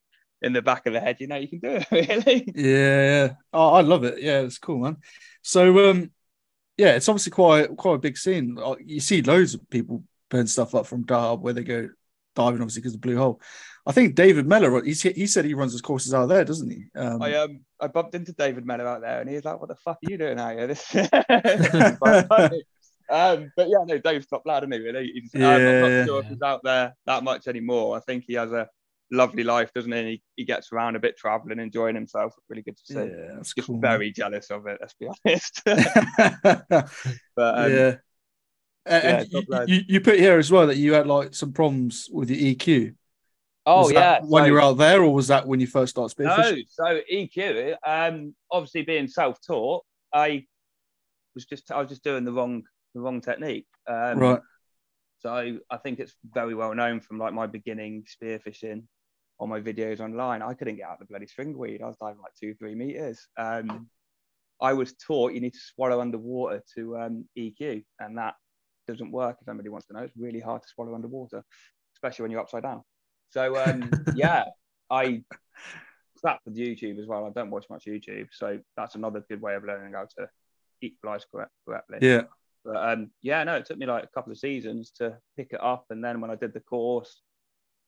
[0.42, 2.54] in the back of the head, you know you can do it really.
[2.54, 3.34] yeah, yeah.
[3.52, 4.22] Oh, I love it.
[4.22, 4.98] Yeah, it's cool, man.
[5.42, 6.12] So, um,
[6.78, 8.58] yeah, it's obviously quite quite a big scene.
[8.86, 11.90] You see loads of people putting stuff up from Dahab where they go
[12.36, 13.40] diving, obviously because of the blue hole.
[13.86, 16.86] I think David Meller, he's, he said he runs his courses out there, doesn't he?
[16.96, 19.68] Um, I um I bumped into David Meller out there, and he was like, "What
[19.70, 22.64] the fuck are you doing out here?" This, funny.
[23.10, 24.80] um, but yeah, no, Dave's top lad, isn't he?
[24.80, 27.98] Really, He's- um, I'm not sure if he's out there that much anymore.
[27.98, 28.70] I think he has a
[29.12, 29.98] lovely life, doesn't he?
[30.00, 32.34] And he, he gets around a bit, traveling, enjoying himself.
[32.50, 32.96] Really good to see.
[32.96, 33.80] yeah, that's Just cool.
[33.80, 34.78] very jealous of it.
[34.82, 35.62] Let's be honest.
[37.36, 37.96] but um, yeah.
[38.86, 42.10] And, and you, you, you put here as well that you had like some problems
[42.12, 42.94] with your EQ.
[43.66, 46.22] oh yeah, when so- you were out there, or was that when you first started
[46.22, 46.64] No, spearfishing?
[46.68, 50.46] so EQ, um, obviously being self-taught, I
[51.34, 53.68] was just I was just doing the wrong the wrong technique.
[53.88, 54.40] Um, right.
[55.24, 58.84] So I think it's very well known from like my beginning spearfishing
[59.40, 60.42] on my videos online.
[60.42, 61.82] I couldn't get out the bloody stringweed.
[61.82, 63.26] I was diving like two, three meters.
[63.38, 63.88] Um,
[64.62, 68.36] I was taught you need to swallow underwater to um, EQ, and that
[68.88, 69.38] doesn't work.
[69.42, 71.44] If anybody wants to know, it's really hard to swallow underwater,
[71.96, 72.84] especially when you're upside down.
[73.30, 74.46] So um, yeah,
[74.90, 75.24] I
[76.22, 77.26] crap with YouTube as well.
[77.26, 80.30] I don't watch much YouTube, so that's another good way of learning how to
[80.82, 82.00] equalize correct, correctly.
[82.02, 82.24] Yeah.
[82.64, 85.62] But um, yeah, no, it took me like a couple of seasons to pick it
[85.62, 87.22] up, and then when I did the course,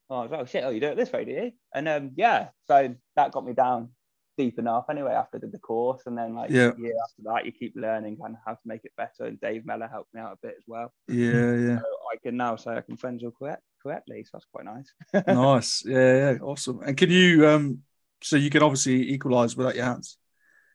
[0.10, 1.52] I was like, oh shit, oh, you do it this way, do you?
[1.74, 3.90] And um, yeah, so that got me down
[4.38, 6.72] deep enough anyway after I did the course, and then like Yeah.
[6.78, 9.26] year after that, you keep learning kind of how to make it better.
[9.26, 10.94] And Dave Meller helped me out a bit as well.
[11.08, 11.80] Yeah, yeah.
[11.80, 14.92] So I can now say I can Frenzel correct correctly, so that's quite nice.
[15.28, 15.86] nice.
[15.86, 16.38] Yeah, yeah.
[16.42, 16.82] Awesome.
[16.86, 17.80] And can you um
[18.22, 20.18] so you can obviously equalize without your hands?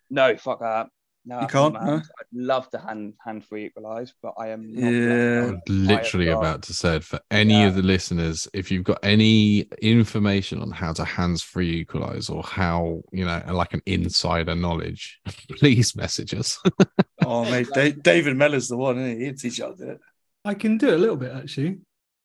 [0.09, 0.89] No, fuck that.
[1.27, 1.97] No, You can't, no?
[1.97, 2.03] I'd
[2.33, 5.43] love to hand hand free equalize, but I am not Yeah.
[5.43, 5.69] I blessed.
[5.69, 7.67] was literally I got- about to say it for any Yeah.
[7.69, 13.03] of the listeners, if you've got any information on how to hands-free equalize or how
[13.13, 15.21] you know, like an insider knowledge,
[15.59, 16.59] please message us.
[17.23, 19.27] Oh mate, Da- David Meller's the one, isn't he?
[19.27, 20.01] He'd teach you how to do it.
[20.45, 21.81] I can do a little bit actually.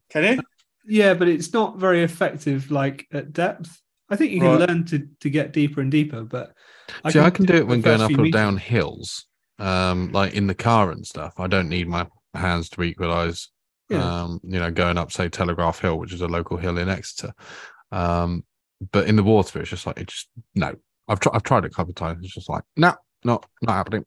[0.10, 0.44] Can you?
[0.88, 3.82] Yeah, but it's not very effective like at depth.
[4.10, 4.70] I think you can Right.
[4.70, 6.54] learn to to get deeper and deeper, but
[7.10, 8.34] See, I can do it when going up or meters.
[8.34, 9.26] down hills,
[9.60, 11.34] um, like in the car and stuff.
[11.40, 13.50] I don't need my hands to equalize.
[13.90, 14.24] Yeah.
[14.24, 17.34] Um, you know, going up, say, Telegraph Hill, which is a local hill in Exeter.
[17.92, 18.44] Um,
[18.92, 20.76] but in the water, it's just like it just no.
[21.08, 21.36] I've tried.
[21.36, 22.24] I've tried it a couple of times.
[22.24, 24.06] It's just like no, not not happening.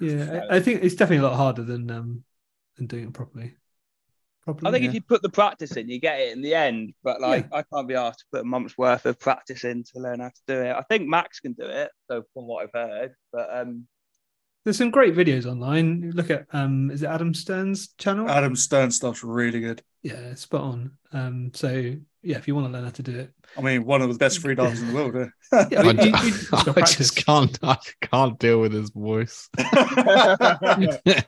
[0.00, 2.24] Yeah, I, I think it's definitely a lot harder than um
[2.76, 3.56] than doing it properly.
[4.54, 4.88] Properly, I think yeah.
[4.90, 6.94] if you put the practice in, you get it in the end.
[7.02, 10.00] But like, I can't be asked to put a month's worth of practice in to
[10.00, 10.74] learn how to do it.
[10.74, 13.14] I think Max can do it, so from what I've heard.
[13.32, 13.86] But um,
[14.64, 16.12] There's some great videos online.
[16.14, 18.28] Look at um, is it Adam Stern's channel?
[18.28, 19.82] Adam Stern stuff's really good.
[20.02, 20.90] yeah, spot on.
[21.12, 24.02] Um, so yeah, if you want to learn how to do it, I mean, one
[24.02, 25.14] of the best free divers in the world.
[25.72, 27.58] yeah, I, you- ju- you- you just I just can't.
[27.62, 29.48] I can't deal with his voice.
[29.58, 29.64] eh?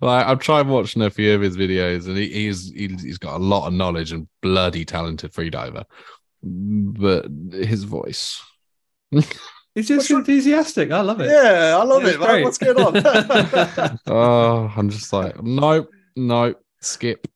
[0.00, 3.36] like I've tried watching a few of his videos, and he, he's he's he's got
[3.40, 5.84] a lot of knowledge and bloody talented freediver,
[6.42, 8.40] but his voice.
[9.76, 10.90] It's just What's wrong- enthusiastic.
[10.92, 11.30] I love it.
[11.30, 12.28] yeah, I love Yeah, it, it's man.
[12.28, 12.44] great.
[12.44, 12.78] What's going
[13.88, 13.98] on?
[14.06, 17.26] Oh, I'm just like nope, nope, skip.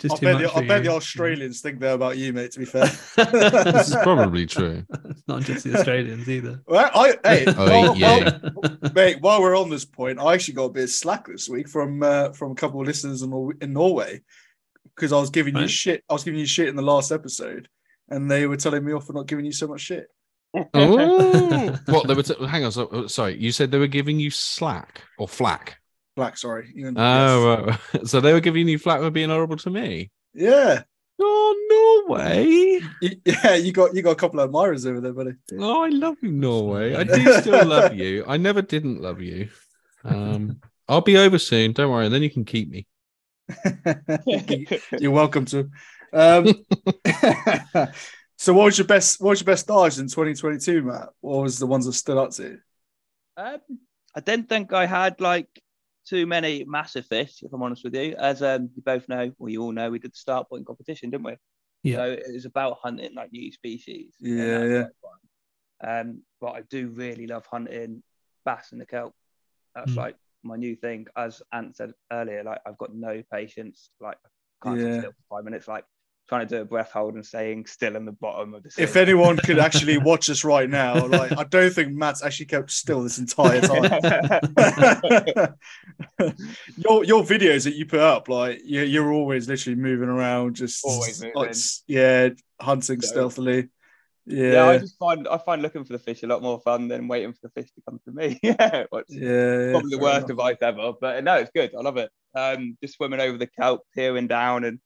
[0.00, 2.52] Just I bet, the, I bet the Australians think that about you, mate.
[2.52, 2.86] To be fair,
[3.16, 4.84] This is probably true.
[5.10, 6.62] It's not just the Australians either.
[6.66, 8.38] well, I, hey, Oh, while- yeah.
[8.54, 9.18] while- mate.
[9.20, 12.02] While we're on this point, I actually got a bit of slack this week from
[12.02, 14.20] uh, from a couple of listeners in, in Norway
[14.96, 16.02] because I was giving you shit.
[16.08, 17.68] I was giving you shit in the last episode,
[18.08, 20.06] and they were telling me off for not giving you so much shit.
[20.54, 22.22] Oh, what they were?
[22.22, 22.72] T- hang on.
[22.72, 25.79] So, oh, sorry, you said they were giving you slack or flack.
[26.20, 26.70] Black, sorry.
[26.74, 28.06] You know, Oh, right.
[28.06, 30.10] so they were giving you flack for being horrible to me.
[30.34, 30.82] Yeah.
[31.18, 32.80] Oh, Norway.
[33.00, 33.54] yeah, yeah.
[33.54, 35.32] You got you got a couple of admirers over there, buddy.
[35.58, 36.94] Oh, I love you, Norway.
[36.94, 38.22] I do still love you.
[38.28, 39.48] I never didn't love you.
[40.04, 41.72] Um, I'll be over soon.
[41.72, 42.04] Don't worry.
[42.04, 42.86] And Then you can keep me.
[44.98, 45.70] You're welcome to.
[46.12, 46.48] Um,
[48.36, 49.22] so, what was your best?
[49.22, 51.08] What was your best dives in 2022, Matt?
[51.22, 52.58] What was the ones that stood out to you?
[53.38, 53.58] um,
[54.14, 55.48] I didn't think I had like
[56.06, 58.14] too many massive fish, if I'm honest with you.
[58.18, 61.10] As um, you both know, or you all know, we did the start point competition,
[61.10, 61.36] didn't we?
[61.82, 61.96] Yeah.
[61.96, 64.14] So it was about hunting like new species.
[64.20, 64.84] Yeah, yeah.
[65.82, 68.02] Um, but I do really love hunting
[68.44, 69.14] bass in the kelp.
[69.74, 69.96] That's Mm.
[69.96, 71.06] like my new thing.
[71.16, 73.90] As Ant said earlier, like I've got no patience.
[74.00, 74.92] Like I can't Yeah.
[74.92, 75.68] sit still for five minutes.
[75.68, 75.84] Like
[76.30, 78.82] trying to do a breath hold and staying still in the bottom of the sea.
[78.82, 82.70] If anyone could actually watch us right now, like I don't think Matt's actually kept
[82.70, 83.82] still this entire time.
[86.76, 90.84] your your videos that you put up, like you, you're always literally moving around, just
[90.84, 91.54] Always like,
[91.86, 92.28] yeah,
[92.60, 93.68] hunting So- stealthily.
[94.26, 96.86] yeah, Yeah, I just find I find looking for the fish a lot more fun
[96.88, 98.38] than waiting for the fish to come to me.
[98.42, 100.30] yeah, yeah, probably the worst enough.
[100.30, 100.92] advice ever.
[101.00, 101.74] But no, it's good.
[101.76, 102.10] I love it.
[102.34, 104.78] Um, just swimming over the kelp, peering down, and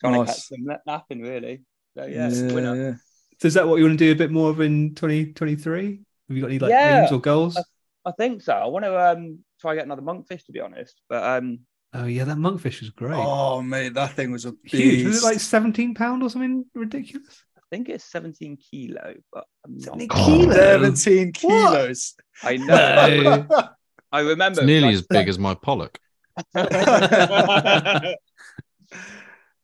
[0.00, 0.26] trying to Nice.
[0.34, 1.20] catch them na- napping.
[1.22, 1.62] Really.
[1.96, 2.76] So yeah, it's winner.
[2.76, 2.94] yeah.
[3.40, 6.00] So is that what you want to do a bit more of in 2023?
[6.28, 7.02] Have you got any like Yeah.
[7.02, 7.56] aims or goals?
[8.04, 8.52] I think so.
[8.52, 11.00] I want to um try get another monkfish to be honest.
[11.08, 11.60] But um,
[11.94, 13.16] Oh yeah, that monkfish was great.
[13.16, 15.06] Oh mate, that thing was a Huge.
[15.06, 17.42] Was it like 17 pound or something ridiculous?
[17.56, 19.84] I think it's 17 kilo, but I'm not.
[19.84, 20.52] 17 Oh, kilo.
[20.54, 22.14] Seventeen kilos.
[22.42, 23.46] I know.
[23.50, 23.68] No.
[24.12, 24.60] I remember.
[24.60, 25.98] It's nearly like- as big as my pollock.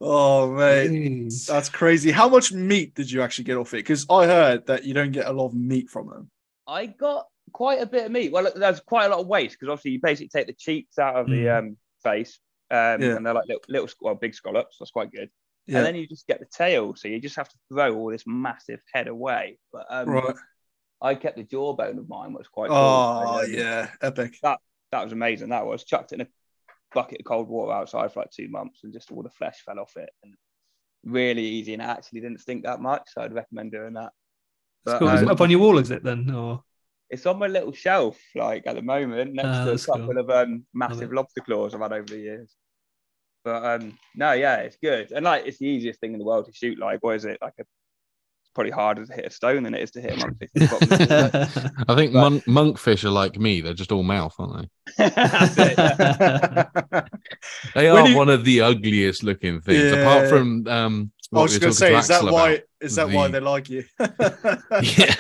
[0.05, 1.46] oh mate, Jeez.
[1.46, 2.11] that's crazy.
[2.11, 3.78] How much meat did you actually get off it?
[3.78, 6.30] Because I heard that you don't get a lot of meat from them.
[6.66, 8.32] I got quite a bit of meat.
[8.32, 11.16] Well, there's quite a lot of waste because obviously you basically take the cheeks out
[11.16, 11.59] of the Mm.
[11.59, 12.38] um, face,
[12.70, 13.16] um, Yeah.
[13.16, 14.76] and they're like little, little, well, big scallops.
[14.78, 15.30] That's quite good.
[15.66, 18.11] Yeah, And then you just get the tail, so you just have to throw all
[18.11, 19.59] this massive head away.
[19.72, 20.34] But um, right.
[21.00, 22.70] I kept the jawbone of mine, which was quite.
[22.70, 24.36] Oh I, um, yeah, epic.
[24.42, 24.59] that
[24.92, 25.48] that was amazing.
[25.50, 26.26] That was chucked in a
[26.95, 29.80] bucket of cold water outside for like two months, and just all the flesh fell
[29.80, 30.11] off it.
[30.22, 30.34] And
[31.05, 33.03] really easy, and it actually didn't stink that much.
[33.12, 34.12] So I'd recommend doing that.
[34.84, 35.09] But, cool.
[35.09, 36.30] Is it um, up on your wall, is it then?
[36.30, 36.62] Or
[37.11, 40.18] it's on my little shelf, like at the moment, next Ah, to a couple cool.
[40.18, 42.55] of um, massive lobster claws I've had over the years.
[43.45, 46.47] But um, no, yeah, it's good, and like it's the easiest thing in the world
[46.47, 46.78] to shoot.
[46.78, 47.38] Like, what is it?
[47.42, 47.64] Like, a,
[48.55, 50.48] probably harder to hit a stone than it is to hit a monkfish.
[50.55, 50.98] at the bottom of
[51.55, 54.68] the I think But- mon- monkfish are like me; they're just all mouth, aren't sea.
[54.98, 56.64] That's it, yeah.
[57.74, 57.80] they?
[57.82, 59.96] They are you- one of the ugliest looking things, Yeah.
[60.00, 61.11] apart from um.
[61.32, 62.62] I was we gonna say, is that Axel why?
[62.80, 63.82] Is that why they like you?
[63.98, 65.14] yeah.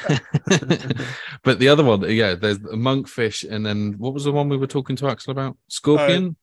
[1.42, 4.56] but the other one, yeah, there's the monkfish, and then what was the one we
[4.56, 5.56] were talking to Axel about?
[5.68, 6.36] Scorpion,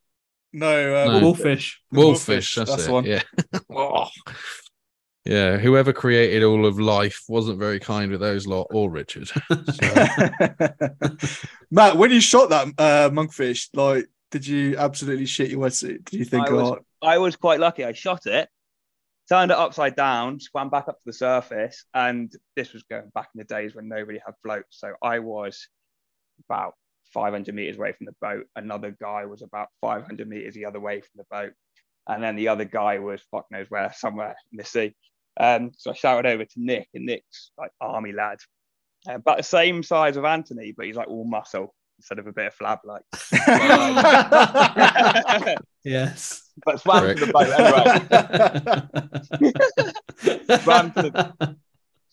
[0.52, 1.20] no, uh, No.
[1.22, 1.80] Wolfish.
[1.92, 2.56] wolfish.
[2.56, 2.88] That's, that's it.
[2.88, 3.06] the one.
[3.06, 3.22] Yeah.
[3.70, 4.10] Oh.
[5.26, 5.58] Yeah.
[5.58, 9.30] Whoever created all of life wasn't very kind with those lot, or Richard.
[11.72, 16.06] Matt, when you shot that uh, monkfish, like, did you absolutely shit your wetsuit?
[16.06, 17.84] Did you think, I was- oh, I was quite lucky.
[17.84, 18.50] I shot it,
[19.30, 23.30] turned it upside down, swam back up to the surface, and this was going back
[23.36, 24.80] in the days when nobody had floats.
[24.80, 25.68] So I was
[26.50, 26.74] about
[27.14, 28.46] 500 meters away from the boat.
[28.56, 31.54] Another guy was about 500 meters the other way from the boat,
[32.08, 34.96] and then the other guy was fuck knows where, somewhere in the sea.
[35.40, 38.40] Um, so I shouted over to Nick, and Nick's like army lad,
[39.10, 42.34] uh, about the same size of Anthony, but he's like all muscle instead of a
[42.34, 43.04] bit of flab like.
[45.84, 46.48] Yes.
[46.64, 47.48] but swam to the boat
[50.30, 50.60] anyway.
[50.62, 51.56] Swam to the-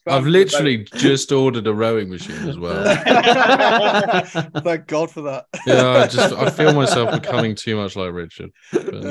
[0.06, 2.82] I've literally just ordered a rowing machine as well.
[4.62, 5.44] thank God for that.
[5.66, 8.50] Yeah, I just I feel myself becoming too much like Richard.
[8.72, 9.04] But,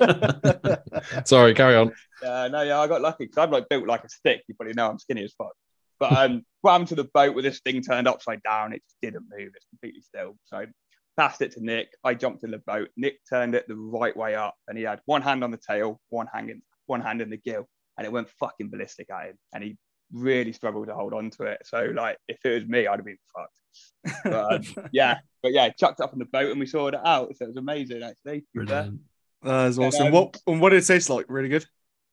[0.00, 1.92] um, sorry, carry on.
[2.24, 4.42] Uh, no, yeah, I got lucky because I'm like built like a stick.
[4.48, 5.52] You probably know I'm skinny as fuck.
[5.98, 8.72] But um, swam to the boat with this thing turned upside down.
[8.72, 9.50] It just didn't move.
[9.54, 10.36] It's completely still.
[10.44, 10.66] So
[11.16, 11.88] passed it to Nick.
[12.04, 12.88] I jumped in the boat.
[12.96, 16.00] Nick turned it the right way up, and he had one hand on the tail,
[16.10, 19.38] one hand in one hand in the gill, and it went fucking ballistic at him.
[19.52, 19.76] And he
[20.12, 21.60] really struggled to hold on to it.
[21.64, 24.24] So like, if it was me, I'd have been fucked.
[24.24, 27.36] But, um, yeah, but yeah, chucked up on the boat, and we sorted it out.
[27.36, 28.40] So it was amazing actually.
[28.40, 28.82] to be fair.
[28.82, 29.00] Brilliant.
[29.42, 30.08] That is awesome.
[30.08, 31.26] Um, what and what did it taste like?
[31.28, 31.66] Really good.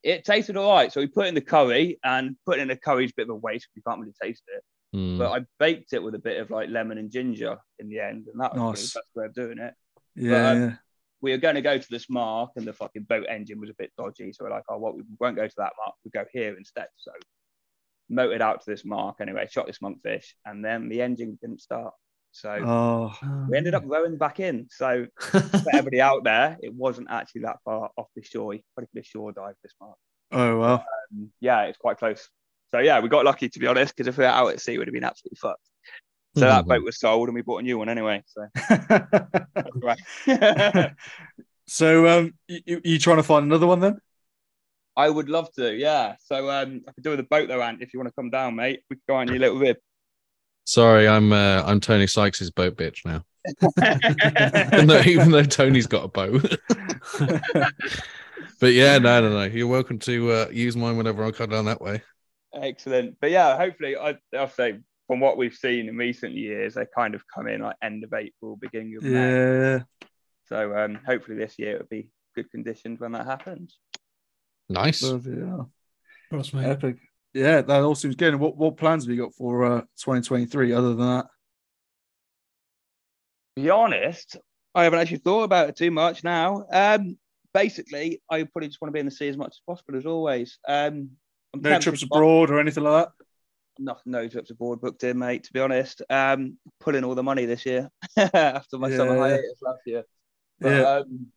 [0.06, 0.94] It tasted all right.
[0.94, 3.32] So we put in the curry, and putting in the curry is a bit of
[3.32, 3.68] a waste.
[3.74, 4.64] You can't really taste it.
[4.94, 5.18] Hmm.
[5.18, 8.28] But I baked it with a bit of like lemon and ginger in the end,
[8.32, 8.94] and that was Nice.
[8.94, 9.74] the best way of doing it.
[10.16, 10.74] Yeah, um, yeah.
[11.22, 13.76] We were going to go to this mark, and the fucking boat engine was a
[13.80, 14.32] bit dodgy.
[14.32, 14.96] So we're like, oh, what?
[14.96, 15.96] we won't go to that mark.
[16.04, 16.88] We'll go here instead.
[16.98, 17.12] So
[18.08, 19.48] motored out to this mark anyway.
[19.50, 21.96] Shot this monkfish, and then the engine didn't start.
[22.36, 24.68] So Oh, we ended up rowing back in.
[24.70, 28.54] So for everybody out there, it wasn't actually that far off the shore.
[28.54, 29.98] You probably could have shore dive this mark.
[30.34, 30.86] oh well.
[31.14, 32.30] Um, yeah, it's quite close.
[32.74, 34.78] So yeah, we got lucky to be honest, because if we were out at sea,
[34.78, 35.62] we'd have been absolutely fucked.
[36.36, 36.68] So that Mhm.
[36.68, 38.22] boat was sold, and we bought a new one anyway.
[38.28, 38.46] So
[39.82, 40.00] right.
[41.68, 44.00] so, um, you, you you trying to find another one then?
[44.98, 45.74] I would love to.
[45.74, 46.16] Yeah.
[46.20, 47.82] So um, I could do with a boat though, Ant.
[47.82, 49.78] If you want to come down, mate, we could go on your little rib.
[50.66, 53.24] Sorry, I'm uh, I'm Tony Sykes's boat bitch now.
[54.74, 56.58] even, though, even though Tony's got a boat.
[58.60, 59.44] but yeah, no, no, no.
[59.44, 62.02] You're welcome to uh, use mine whenever I come down that way.
[62.54, 63.18] Excellent.
[63.22, 67.14] But yeah, hopefully, I, I'll say from what we've seen in recent years, they kind
[67.14, 69.12] of come in like end of April, beginning of May.
[69.12, 69.80] Yeah.
[70.48, 73.78] So um, hopefully this year it'll be good conditions when that happens.
[74.68, 75.02] Nice.
[75.02, 75.72] Bloody hell.
[76.30, 76.66] Cross, mate.
[76.66, 76.98] Epic.
[77.36, 78.30] Yeah, that all seems good.
[78.30, 81.26] And What what plans have you got for uh, 2023 other than that?
[83.58, 84.38] To be honest,
[84.74, 86.66] I haven't actually thought about it too much now.
[86.72, 87.18] Um,
[87.54, 90.06] basically, I probably just want to be in the sea as much as possible, as
[90.06, 90.58] always.
[90.66, 91.12] Um,
[91.54, 93.26] No trips abroad or anything like that?
[93.80, 95.44] No, no trips abroad booked in, mate.
[95.44, 99.22] To be honest, um, pulling all the money this year after my summer Yeah.
[99.24, 100.04] hiatus last year.
[100.62, 100.90] But, Yeah.
[101.00, 101.28] um,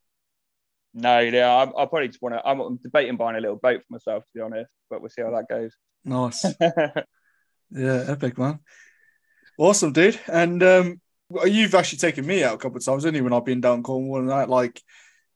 [1.01, 2.47] no, yeah, I, I probably just want to.
[2.47, 4.71] I'm, I'm debating buying a little boat for myself, to be honest.
[4.91, 5.73] But we'll see how that goes.
[6.05, 6.45] Nice.
[7.71, 8.61] Yeah, epic, man.
[9.59, 10.19] Awesome, dude.
[10.27, 11.01] And um,
[11.45, 13.83] you've actually taken me out a couple of times, didn't you, when I've been down
[13.83, 14.49] Cornwall and that?
[14.49, 14.81] Like,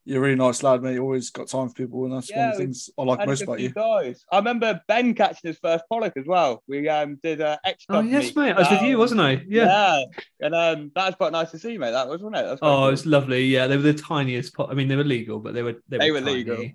[0.05, 0.95] you're a really nice lad, mate.
[0.95, 3.43] You always got time for people, and that's one of the things I like most
[3.43, 3.71] about you.
[3.71, 4.25] Guys.
[4.33, 6.63] I remember Ben catching his first pollock as well.
[6.67, 8.53] We um, did a X Oh Cup yes, meet mate.
[8.53, 9.43] I was with you, wasn't I?
[9.47, 9.65] Yeah.
[9.67, 10.05] Yeah,
[10.41, 11.93] and um, that was quite nice to see, mate.
[11.93, 12.45] That was, wasn't it?
[12.45, 12.89] That was Oh, cool.
[12.89, 13.45] it was lovely.
[13.45, 14.71] Yeah, they were the tiniest pot.
[14.71, 16.35] I mean, they were legal, but they were they, They were, were tiny.
[16.35, 16.69] legal.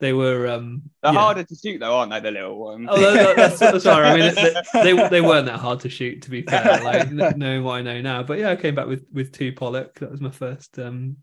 [0.00, 0.82] They were um.
[1.02, 1.18] They're yeah.
[1.20, 2.18] harder to shoot though, aren't they?
[2.20, 2.88] The little ones.
[2.90, 4.08] Oh, that- that's, that's sorry.
[4.08, 4.54] I mean, they,
[4.92, 6.82] they they weren't that hard to shoot, to be fair.
[6.82, 10.00] Like knowing what I know now, but yeah, I came back with with two pollock.
[10.00, 11.18] That was my first um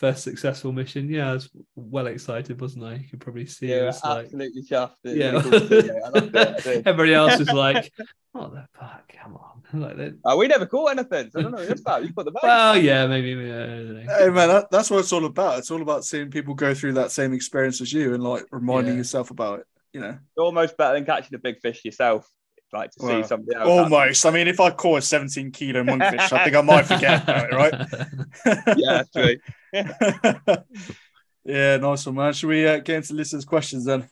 [0.00, 1.08] first successful mission.
[1.10, 2.94] Yeah, I was well excited, wasn't I?
[2.94, 3.68] You could probably see.
[3.68, 4.94] yeah, it was like, absolutely chuffed.
[5.04, 5.30] It yeah.
[5.32, 6.02] really cool to see, mate.
[6.04, 6.34] I loved
[6.66, 7.92] it, Everybody else was like,
[8.32, 9.12] "What the fuck?
[9.22, 10.18] Come on!" Like that.
[10.24, 11.30] Oh, we never caught anything.
[11.30, 12.02] So I don't know what it's about.
[12.02, 12.40] You put the boat.
[12.42, 13.36] Well, yeah, maybe.
[13.36, 14.14] maybe I don't know.
[14.18, 15.58] Hey, man, that, that's what it's all about.
[15.60, 18.94] It's all about seeing people go through that same experience as you and like reminding
[18.94, 18.98] Yeah.
[18.98, 19.66] yourself about it.
[19.92, 22.28] You know, It's almost better than catching a big fish yourself.
[22.72, 23.68] Like to Well, see somebody else.
[23.68, 24.24] have almost.
[24.26, 27.52] I mean, if I caught a 17 kilo monkfish, I think I might forget about
[27.52, 28.76] it, right?
[28.78, 29.36] Yeah, that's true.
[31.44, 32.32] yeah, nice one, man.
[32.32, 34.08] Should we uh, get into listeners' questions then?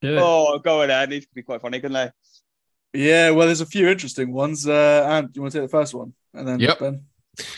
[0.00, 0.20] Do it.
[0.20, 1.06] Oh, go on there.
[1.06, 2.10] These could be quite funny, couldn't they?
[2.94, 4.66] Yeah, well, there's a few interesting ones.
[4.66, 6.78] Uh, and you want to take the first one, and then Yep.
[6.80, 7.02] Ben.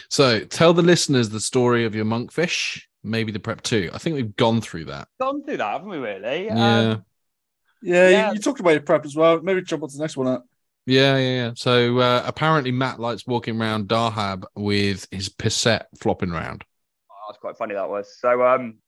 [0.08, 3.90] So tell the listeners the story of your monkfish, maybe the prep two.
[3.92, 5.08] I think we've gone through that.
[5.20, 5.96] Gone through that, haven't we?
[5.98, 6.46] Really?
[6.46, 6.78] Yeah.
[6.78, 7.04] Um,
[7.84, 8.28] Yeah, Yeah.
[8.28, 9.40] You, you talked about your prep as well.
[9.42, 10.28] Maybe jump on to the next one.
[10.28, 10.44] Out.
[10.86, 11.52] Yeah, yeah, yeah.
[11.54, 16.64] So uh, apparently Matt likes walking around Dahab with his pisset flopping around.
[17.10, 18.18] Oh, that's quite funny that was.
[18.18, 18.78] So um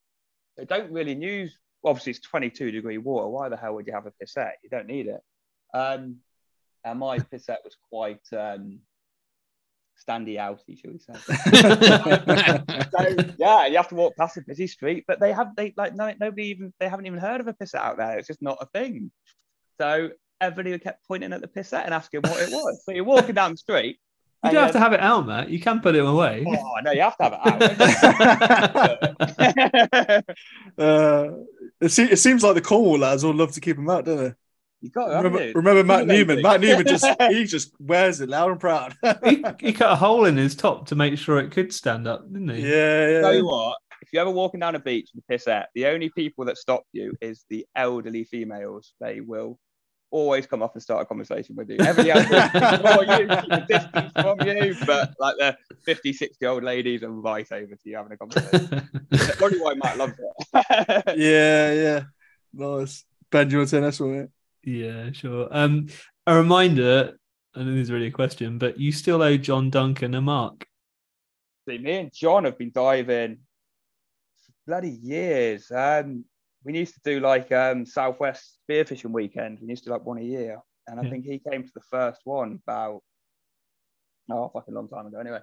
[0.56, 3.28] they don't really use obviously it's 22 degree water.
[3.28, 4.52] Why the hell would you have a pisset?
[4.62, 5.20] You don't need it.
[5.74, 6.16] Um
[6.84, 8.80] and my pisset was quite um
[9.96, 11.14] standy outy, shall we say.
[12.90, 15.94] so yeah, you have to walk past a busy street, but they have they like
[15.94, 18.18] no nobody even they haven't even heard of a pisset out there.
[18.18, 19.10] It's just not a thing.
[19.80, 22.82] So everybody kept pointing at the pisset and asking what it was.
[22.84, 23.98] So you're walking down the street.
[24.44, 25.48] You don't have to have it out, Matt.
[25.48, 26.44] You can put it away.
[26.46, 27.40] Oh no, you have to have it
[30.08, 30.24] out.
[30.78, 31.30] uh,
[31.80, 34.18] it, se- it seems like the Cornwall lads all love to keep them out, don't
[34.18, 34.34] they?
[34.80, 35.52] You got it, haven't Remember, you?
[35.54, 36.26] remember Matt Amazing.
[36.26, 36.42] Newman?
[36.42, 38.94] Matt Newman just he just wears it loud and proud.
[39.24, 42.30] he, he cut a hole in his top to make sure it could stand up,
[42.32, 42.62] didn't he?
[42.68, 45.86] yeah, Tell you what, if you're ever walking down a beach with piss pisset, the
[45.86, 48.92] only people that stop you is the elderly females.
[49.00, 49.58] They will
[50.12, 51.76] always come up and start a conversation with you.
[51.80, 56.62] Everybody else will you, keep a distance from you, but like the 50, 60 old
[56.62, 58.88] ladies are right over to you having a conversation.
[59.10, 61.18] That's probably why Matt loves it.
[61.18, 62.02] yeah, yeah.
[62.54, 63.04] Nice.
[63.30, 64.28] Ben, do you want to say this one?
[64.66, 65.48] Yeah, sure.
[65.50, 65.86] Um,
[66.26, 67.16] a reminder.
[67.54, 70.66] I don't think it's really a question, but you still owe John Duncan a mark.
[71.66, 73.38] See, me and John have been diving
[74.44, 75.70] for bloody years.
[75.70, 76.24] Um,
[76.64, 79.58] we used to do like um, Southwest spearfishing weekend.
[79.62, 81.10] We used to do like one a year, and I Yeah.
[81.10, 83.02] think he came to the first one about
[84.30, 85.20] oh, fucking long time ago.
[85.20, 85.40] Anyway,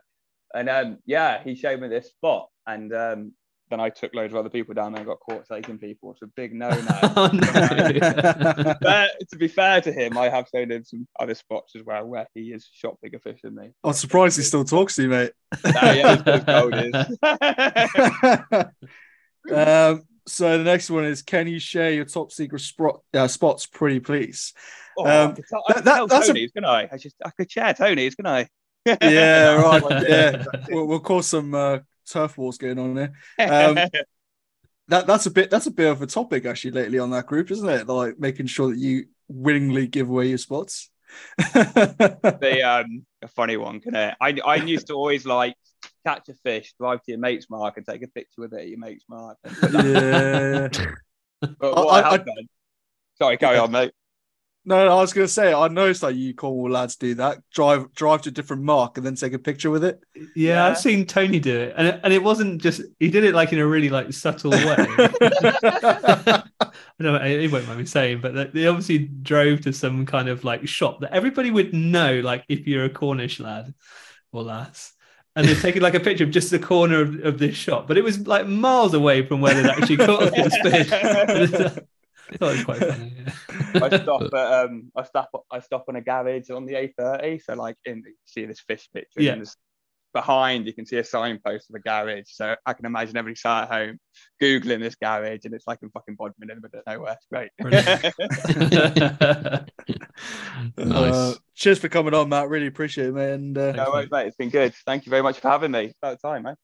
[0.53, 3.33] and um, yeah, he showed me this spot, and um,
[3.69, 6.11] then I took loads of other people down there and got caught taking people.
[6.11, 6.77] It's a big no no.
[7.15, 8.73] oh, no.
[8.81, 12.05] but to be fair to him, I have shown him some other spots as well
[12.05, 13.71] where he has shot bigger fish than me.
[13.83, 15.31] I'm surprised he still talks to you, mate.
[15.65, 16.93] Oh, yeah, he's as gold is.
[19.53, 23.65] um, so the next one is: Can you share your top secret spot, uh, spots,
[23.65, 24.53] pretty please?
[24.97, 26.87] Oh, I Um, could tell, I could that- tell that's a- Tony's, can I?
[26.91, 28.47] I just I could share Tony's, can I?
[28.85, 29.65] Yeah, right.
[29.65, 31.79] I won't do Yeah, we'll, we'll cause some uh,
[32.09, 33.13] turf wars going on there.
[33.39, 33.77] Um,
[34.89, 37.49] That that's a bit that's a bit of a topic actually lately on that group,
[37.51, 37.87] isn't it?
[37.87, 40.89] Like making sure that you willingly give away your spots.
[41.37, 44.13] the um a funny one, can it?
[44.19, 45.55] I I used to always like
[46.05, 48.67] catch a fish, drive to your mate's mark, and take a picture with it at
[48.67, 49.37] your mate's mark.
[49.45, 50.67] yeah.
[51.39, 52.49] But I- what I, I- have done.
[53.17, 53.93] Sorry, carry on, mate.
[54.65, 57.39] No, no, I was going to say, I noticed that you Cornwall lads do that.
[57.51, 59.99] Drive, drive to a different mark and then take a picture with it.
[60.15, 60.65] Yeah, Yeah.
[60.67, 63.51] I've seen Tony do it, and it, and it wasn't just he did it like
[63.51, 64.75] in a really like subtle way.
[65.59, 66.43] I
[66.99, 70.43] know he won't mind me saying, but they- they obviously drove to some kind of
[70.45, 73.73] like shop that everybody would know, like if you're a Cornish lad
[74.31, 74.93] or lass.
[75.35, 77.97] And they're taking like a picture of just the corner of, of this shop, but
[77.97, 81.79] it was like miles away from where they'd actually caught this fish.
[82.31, 83.13] I thought it was quite funny.
[83.17, 83.83] Yeah.
[83.83, 87.41] I stop at um, I stop I stop on a garage on the A30.
[87.43, 89.33] So like in you see this fish picture, Yeah.
[89.33, 89.47] and
[90.13, 92.25] behind you can see a signpost of a garage.
[92.27, 93.99] So I can imagine everybody sat at home
[94.41, 97.17] googling this garage, and it's like in fucking Bodmin in the middle of nowhere.
[97.17, 97.51] It's great.
[100.77, 101.13] nice.
[101.13, 102.49] Uh, cheers for coming on, Matt.
[102.49, 103.33] Really appreciate it, man.
[103.33, 104.27] And uh, no worries, mate.
[104.27, 104.73] It's been good.
[104.85, 105.93] Thank you very much for having me.
[106.01, 106.55] About time, man.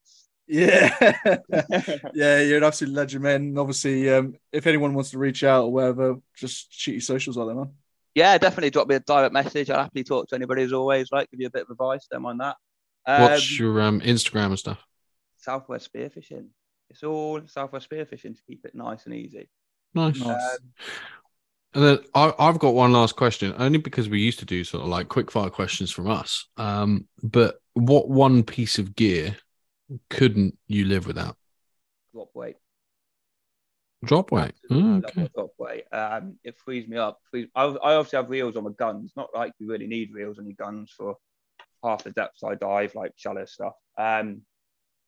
[0.50, 1.16] Yeah,
[2.14, 3.36] yeah, you're an absolute legend, man.
[3.42, 7.38] And Obviously, um, if anyone wants to reach out or whatever, just shoot your socials
[7.38, 7.72] out there, man.
[8.16, 9.70] yeah, definitely drop me a direct message.
[9.70, 11.12] I'll happily talk to anybody as always.
[11.12, 12.08] Like, give you a bit of advice.
[12.12, 12.58] Don't mind that.
[13.06, 14.84] Um, What's your um, Instagram and stuff?
[15.38, 16.48] Southwest Spearfishing.
[16.90, 19.48] It's all Southwest Spearfishing to keep it nice and easy.
[19.94, 20.20] Nice.
[20.20, 20.28] Nice.
[20.28, 20.58] Um,
[21.76, 24.82] And then I, I've got one last question, only because we used to do sort
[24.84, 26.48] of like quick fire questions from us.
[26.58, 29.38] Um, but what one piece of gear
[30.10, 31.36] couldn't you live without?
[32.14, 32.56] drop weight.
[34.06, 34.54] Drop weight.
[34.72, 35.30] Oh, okay.
[35.36, 35.84] drop weight.
[35.92, 37.20] Um, it frees me up.
[37.30, 39.12] Frees, I, I obviously have reels on my guns.
[39.16, 41.16] Not like you really need reels on your guns for
[41.84, 43.74] half the depths I dive, like shallow stuff.
[43.98, 44.42] Um,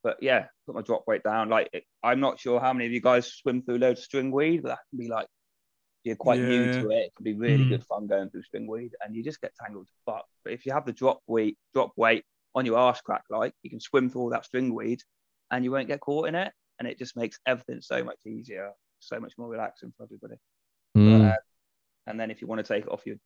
[0.04, 1.50] but yeah, put my drop weight down.
[1.50, 4.62] Like it, I'm not sure how many of you guys swim through loads of stringweed,
[4.64, 5.28] but that can be like
[6.04, 7.06] you're quite new to it.
[7.06, 7.70] It can be really Mm.
[7.70, 10.26] good fun going through stringweed, and you just get tangled fuck.
[10.44, 12.26] But if you have the drop weight, drop weight
[12.56, 15.00] on your ass crack, like you can swim through all that stringweed,
[15.52, 18.72] and you won't get caught in it, and it just makes everything so much easier,
[19.00, 20.36] so much more relaxing for everybody.
[20.98, 21.32] Mm.
[21.32, 21.36] Uh,
[22.08, 23.18] and then if you want to take it off your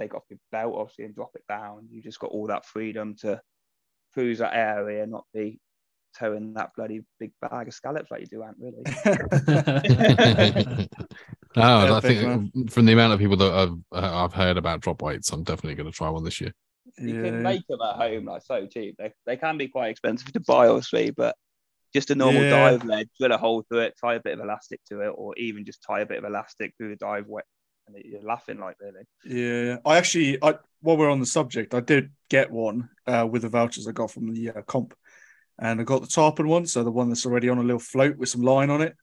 [0.00, 3.16] take off your belt, obviously, and drop it down, you just got all that freedom
[3.20, 3.40] to
[4.14, 5.60] cruise that area, not be
[6.18, 8.82] towing that bloody big bag of scallops like you do, Ant, really.
[11.56, 15.02] oh, I think from the amount of people that I've, uh, I've heard about drop
[15.02, 16.52] weights, I'm definitely going to try one this year.
[16.98, 18.96] You can make them at home, like so cheap.
[18.98, 21.36] They, they can be quite expensive to buy, obviously, but
[21.92, 22.50] just a normal Yeah.
[22.50, 25.36] dive lead, drill a hole through it, tie a bit of elastic to it, or
[25.36, 27.44] even just tie a bit of elastic through the dive wet.
[27.86, 29.04] And you're laughing like really.
[29.24, 33.42] Yeah, I actually, I while we're on the subject, I did get one uh, with
[33.42, 34.94] the vouchers I got from the uh, comp,
[35.58, 38.16] and I got the tarpon one, so the one that's already on a little float
[38.16, 38.94] with some line on it.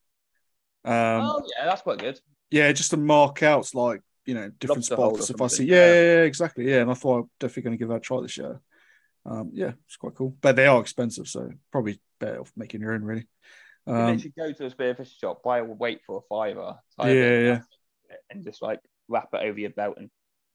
[0.85, 2.19] Um, oh yeah, that's quite good.
[2.49, 5.30] yeah, just to mark out like you know different Lobster spots.
[5.32, 5.93] If I see, yeah, yeah.
[5.93, 8.21] yeah, yeah, exactly, yeah, and I thought I'm definitely going to give that a try
[8.21, 8.61] this year.
[9.25, 12.93] Um, yeah, it's quite cool, but they are expensive, so probably better off making your
[12.93, 13.28] own, really.
[13.86, 17.05] You Um, literally go to a spearfish shop, buy a weight for a fiver, Yeah,
[17.05, 17.49] bit yeah.
[17.49, 17.69] elastic
[18.09, 20.09] to it, and just like wrap it over your belt and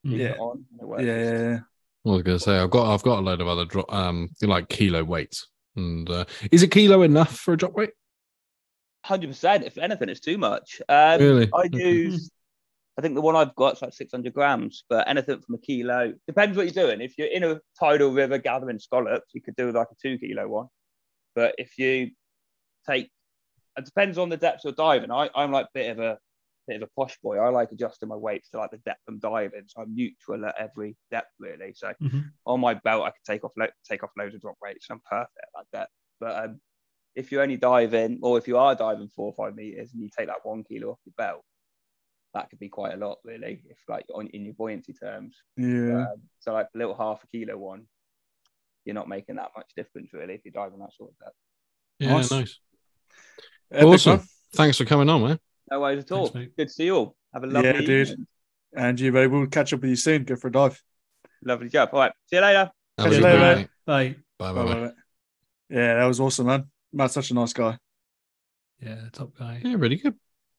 [0.04, 0.28] Yeah.
[0.28, 0.64] it on.
[0.70, 1.02] and it yeah, works.
[1.04, 1.58] yeah, yeah.
[2.04, 4.30] I was going to say I've got I've got a load of other drop um
[4.42, 5.48] like kilo weights.
[5.76, 7.90] And uh, is it kilo enough for a drop weight?
[9.04, 9.64] Hundred percent.
[9.64, 10.80] If anything, it's too much.
[10.88, 11.50] Um, Really?
[11.52, 12.30] I use.
[12.98, 16.12] I think the one I've got is like 600 grams, but anything from a kilo
[16.26, 17.00] depends what you're doing.
[17.00, 20.46] If you're in a tidal river gathering scallops, you could do like a two kilo
[20.48, 20.66] one.
[21.34, 22.10] But if you
[22.86, 23.10] take,
[23.78, 25.10] it depends on the depth you're diving.
[25.10, 26.18] I, I'm like a bit of a
[26.68, 27.38] bit of a posh boy.
[27.38, 30.54] I like adjusting my weights to like the depth I'm diving, so I'm neutral at
[30.58, 31.72] every depth really.
[31.74, 32.30] So Mhm.
[32.44, 34.86] on my belt, I could take off lo- take off loads of drop weights.
[34.90, 35.88] I'm perfect at that.
[36.20, 36.60] But um,
[37.14, 40.10] if you're only diving, or if you are diving four or five meters and you
[40.16, 41.42] take that one kilo off your belt,
[42.34, 45.36] that could be quite a lot, really, if like on in your buoyancy terms.
[45.56, 46.06] yeah.
[46.12, 47.86] Um, so like a little half a kilo one,
[48.84, 51.36] you're not making that much difference really if you're diving that sort of depth.
[51.98, 52.30] Yeah, Nice.
[52.30, 52.58] nice.
[53.70, 54.16] Epic, awesome.
[54.16, 54.26] man.
[54.54, 55.38] Thanks for coming on, man.
[55.70, 56.26] No worries at all.
[56.26, 56.52] Thanks.
[56.56, 57.16] Good to see you all.
[57.32, 57.78] Have a lovely day.
[57.80, 58.08] Yeah, dude.
[58.08, 58.26] evening.
[58.74, 60.24] And you, babe, we'll catch up with you soon.
[60.24, 60.82] Go for a dive.
[61.44, 61.90] Lovely job.
[61.92, 62.12] All right.
[62.26, 62.70] See you later.
[62.98, 63.56] Have a Catch you later, mate.
[63.56, 63.68] mate.
[63.86, 64.16] Bye.
[64.38, 64.52] Bye bye.
[64.52, 64.74] Bye, bye.
[64.80, 64.92] bye, bye.
[65.70, 66.70] Yeah, that was awesome, man.
[66.92, 67.78] Matt's such a nice guy.
[68.80, 69.60] Yeah, top guy.
[69.64, 70.14] Yeah, really good.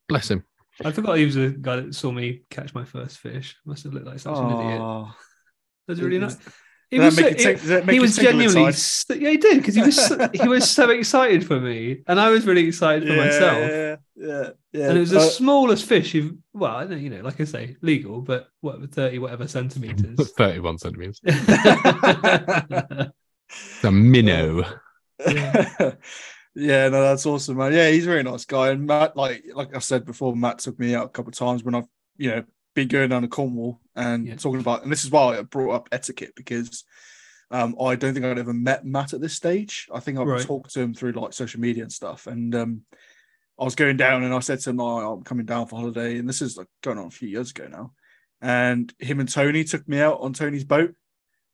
[0.08, 0.44] Bless him.
[0.84, 3.56] I forgot he was the guy that saw me catch my first fish.
[3.66, 4.80] Must have looked like such an idiot.
[4.82, 5.16] Oh,
[5.88, 6.38] That's really nice.
[6.90, 9.20] He was, that so, make you he- tick- does that make he was genuinely, inside?
[9.20, 12.30] yeah, he did because he was so, he was so excited for me, and I
[12.30, 13.58] was really excited for yeah, myself.
[13.58, 14.90] Yeah, yeah, yeah.
[14.90, 17.46] And it was the Uh, smallest fish you've, well, I don't, you know, like I
[17.46, 20.32] say, legal, but what, 30 whatever centimeters.
[20.38, 21.20] 31 centimeters.
[21.26, 23.08] yeah,
[23.50, 24.64] It's a minnow.
[25.28, 25.94] yeah,
[26.56, 27.74] no, that's awesome, man.
[27.74, 28.70] Yeah, he's a very nice guy.
[28.70, 31.64] And Matt, like like I said before, Matt took me out a couple of times
[31.64, 32.44] when I've you know
[32.76, 34.36] been going down to Cornwall and Yeah.
[34.36, 36.84] talking about, and this is why I brought up etiquette because
[37.52, 39.88] um, I don't think I'd ever met Matt at this stage.
[39.94, 40.42] I think I've Right.
[40.42, 42.82] talked to him through like social media and stuff, and um,
[43.60, 46.18] I was going down and I said to him, oh, I'm coming down for holiday,
[46.18, 47.94] and this is like going on a few years ago now.
[48.42, 50.94] and him and Tony took me out on Tony's boat,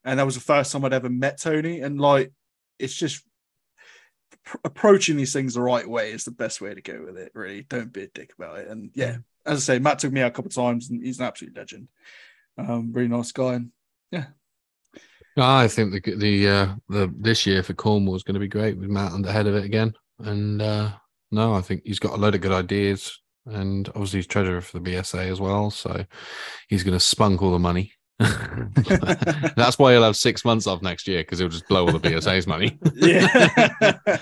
[0.06, 1.82] and that was the first time I'd ever met Tony.
[1.82, 2.32] And like,
[2.80, 3.26] it's just
[4.64, 7.32] approaching these things the right way is the best way to go with it.
[7.34, 8.68] Really, don't be a dick about it.
[8.68, 11.20] And yeah, as I say, Matt took me out a couple of times, and he's
[11.20, 11.88] an absolute legend.
[12.58, 13.72] Um, really nice guy, and
[14.12, 14.26] yeah,
[15.38, 18.78] I think the the uh, the this year for Cornwall is going to be great
[18.78, 19.94] with Matt on the head of it again.
[20.20, 20.92] And uh,
[21.32, 24.80] no, I think he's got a load of good ideas, and obviously he's treasurer for
[24.80, 26.06] the BSA as well, so
[26.68, 27.94] he's going to spunk all the money.
[29.56, 32.00] That's why he'll have six months off next year because he'll just blow all the
[32.00, 32.78] BSA's money.
[32.96, 34.18] yeah.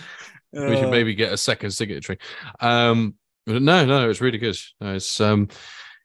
[0.52, 2.20] we should maybe get a second signatory.
[2.60, 3.16] Um,
[3.46, 4.58] but no, no, it's really good.
[4.80, 5.50] No, it's um,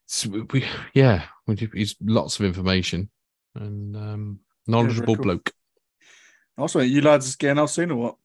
[0.05, 0.65] it's, we
[0.95, 3.11] yeah, we do, he's lots of information
[3.55, 5.25] and um, knowledgeable cool.
[5.25, 5.53] bloke.
[6.57, 8.17] Also, you lads getting out soon or what?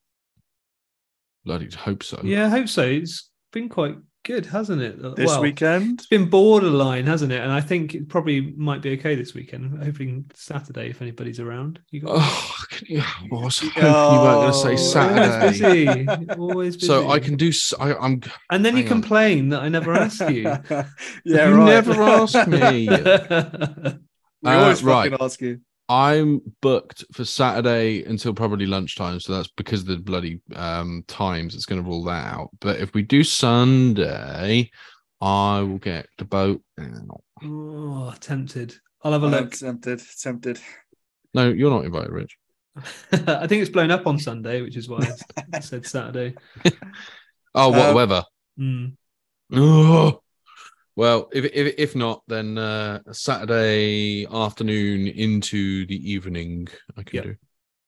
[1.43, 2.21] Bloody hope so.
[2.23, 2.83] Yeah, I hope so.
[2.83, 3.97] It's been quite
[4.27, 5.01] good, hasn't it?
[5.15, 5.99] This Well, weekend?
[5.99, 7.41] It's been borderline, hasn't it?
[7.41, 9.81] And I think it probably might be okay this weekend.
[9.83, 11.79] Hoping Saturday if anybody's around.
[11.91, 15.57] You got Oh, can you, I was hoping you weren't going to say Oh, always
[15.59, 16.03] Saturday.
[16.05, 16.27] busy.
[16.37, 16.87] Always busy.
[16.87, 17.51] So I can do.
[17.79, 18.21] I, am
[18.51, 18.87] And then you on.
[18.89, 20.41] complain that I never ask you.
[20.69, 20.85] yeah,
[21.25, 21.65] You right.
[21.65, 22.87] never ask me.
[24.43, 25.09] We Uh, always right.
[25.11, 25.61] fucking ask you.
[25.89, 31.55] I'm booked for Saturday until probably lunchtime, so that's because of the bloody um, times.
[31.55, 32.49] It's going to rule that out.
[32.59, 34.69] But if we do Sunday,
[35.21, 36.61] I will get the boat.
[36.79, 37.23] out.
[37.43, 38.75] oh, tempted.
[39.03, 39.51] I'll have a I'm look.
[39.53, 40.59] tempted, tempted.
[41.33, 42.37] No, you're not invited, Rich.
[43.11, 45.07] I think it's blown up on Sunday, which is why
[45.53, 46.35] I said Saturday.
[47.55, 48.23] Oh, what Um, weather?
[48.59, 48.93] Mm.
[49.53, 50.21] Oh.
[50.97, 56.67] Well, if, if if not, then uh, Saturday afternoon into the evening,
[56.97, 57.23] I can Yep.
[57.23, 57.35] do.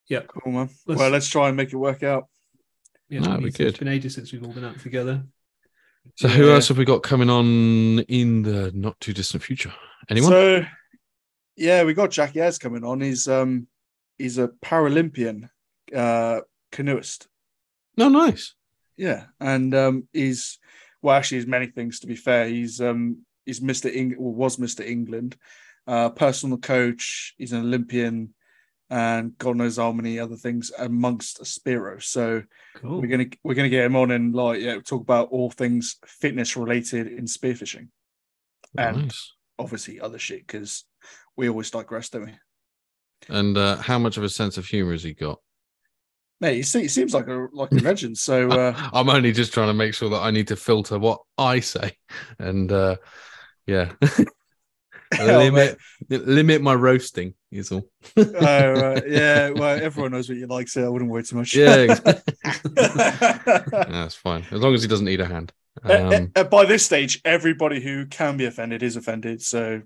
[0.10, 0.70] Yeah, cool, man.
[0.86, 2.28] Let's- well, let's try and make it work out.
[3.10, 3.66] Yeah, No, we could.
[3.68, 5.24] It's been ages since we've all been out together.
[6.18, 9.74] So, who else have we got coming on in the not too distant future?
[10.08, 10.32] Anyone?
[10.32, 10.66] So,
[11.56, 13.02] yeah, we got Jack Ayres coming on.
[13.02, 13.68] He's um
[14.20, 15.50] he's a Paralympian
[15.96, 16.42] uh
[16.72, 17.28] canoeist.
[17.98, 18.54] no, nice.
[18.98, 20.60] Yeah, and um he's
[21.02, 22.00] well, actually, he's many things.
[22.00, 25.38] To be fair, he's um he's Mister Eng- or was Mister England,
[25.88, 27.34] uh, personal coach.
[27.38, 28.34] He's an Olympian,
[28.90, 32.02] and God knows how many other things amongst spearo.
[32.02, 32.44] So
[32.76, 33.02] Cool.
[33.02, 36.58] we're gonna we're gonna get him on and like yeah talk about all things fitness
[36.58, 37.90] related in spearfishing,
[38.78, 39.14] and
[39.58, 40.86] obviously other shit because
[41.36, 42.34] we always digress, don't we?
[43.28, 45.40] And uh, how much of a sense of humor has he got?
[46.42, 48.18] Mate, he, he seems like a like a legend.
[48.18, 51.20] So uh, I'm only just trying to make sure that I need to filter what
[51.38, 51.98] I say,
[52.38, 52.96] and uh,
[53.68, 53.92] yeah,
[55.14, 55.78] hell, limit
[56.10, 57.90] limit my roasting is all.
[58.18, 59.04] Oh, right.
[59.08, 59.50] yeah.
[59.50, 61.56] Well, everyone knows what you like, so I wouldn't worry too much.
[61.56, 62.34] Yeah, exactly.
[62.76, 65.52] That's fine as long as he doesn't need a hand.
[65.84, 69.42] Uh, Um, uh, by this stage, everybody who can be offended is offended.
[69.42, 69.82] So,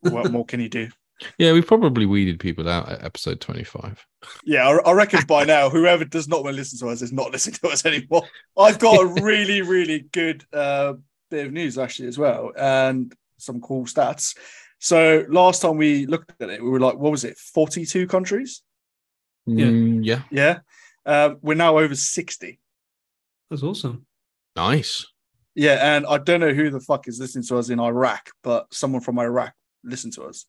[0.00, 0.88] what more can you do?
[1.38, 4.06] Yeah, we probably weeded people out at episode 25.
[4.44, 7.12] Yeah, I, I reckon by now, whoever does not want to listen to us is
[7.12, 8.24] not listening to us anymore.
[8.58, 10.94] I've got a really, really good uh,
[11.30, 14.36] bit of news actually as well, and some cool stats.
[14.80, 18.62] So last time we looked at it, we were like, what was it, forty-two countries?
[19.46, 19.66] Yeah.
[19.66, 20.58] Mm, yeah, Yeah,
[21.06, 22.60] uh, we're now over sixty.
[23.50, 24.06] That's awesome.
[24.54, 25.06] nice.
[25.54, 28.72] Yeah, and I don't know who the fuck is listening to us in Iraq, but
[28.72, 30.46] someone from Iraq listened to us.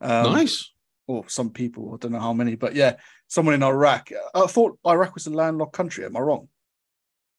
[0.00, 0.70] Um, nice.
[1.06, 2.96] or some people, I don't know how many, but yeah,
[3.28, 4.10] someone in Iraq.
[4.34, 6.04] I thought Iraq was a landlocked country.
[6.04, 6.48] Am I wrong?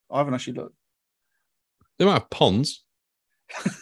[0.09, 0.75] I haven't actually looked.
[1.97, 2.83] They might have ponds,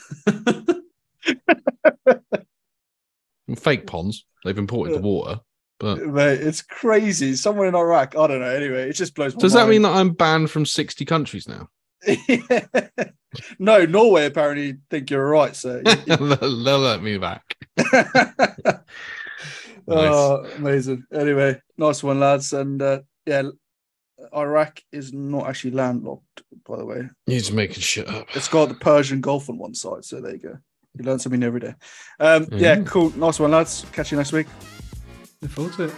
[3.55, 4.25] fake ponds.
[4.43, 5.39] They've imported the water.
[5.79, 7.35] But Mate, it's crazy.
[7.35, 8.15] Someone in Iraq.
[8.17, 8.49] I don't know.
[8.49, 11.69] Anyway, it just blows my does that mean that I'm banned from 60 countries now?
[13.59, 15.55] no, Norway apparently think you're right.
[15.55, 17.55] So, they'll, they'll let me back.
[19.87, 21.03] oh, amazing.
[21.13, 22.53] Anyway, nice one, lads.
[22.53, 23.43] And uh, yeah,
[24.35, 27.09] Iraq is not actually landlocked, by the way.
[27.27, 28.27] You're making shit up.
[28.35, 30.05] It's got the Persian Gulf on one side.
[30.05, 30.57] So there you go.
[30.97, 31.75] You learn something every day.
[32.19, 32.87] Um, yeah, Mhm.
[32.87, 33.09] cool.
[33.15, 33.85] Nice one, lads.
[33.93, 34.47] Catch you next week.
[35.41, 35.93] Look forward to it.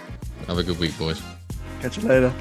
[0.48, 1.22] Have a good week, boys.
[1.82, 2.34] Catch you later.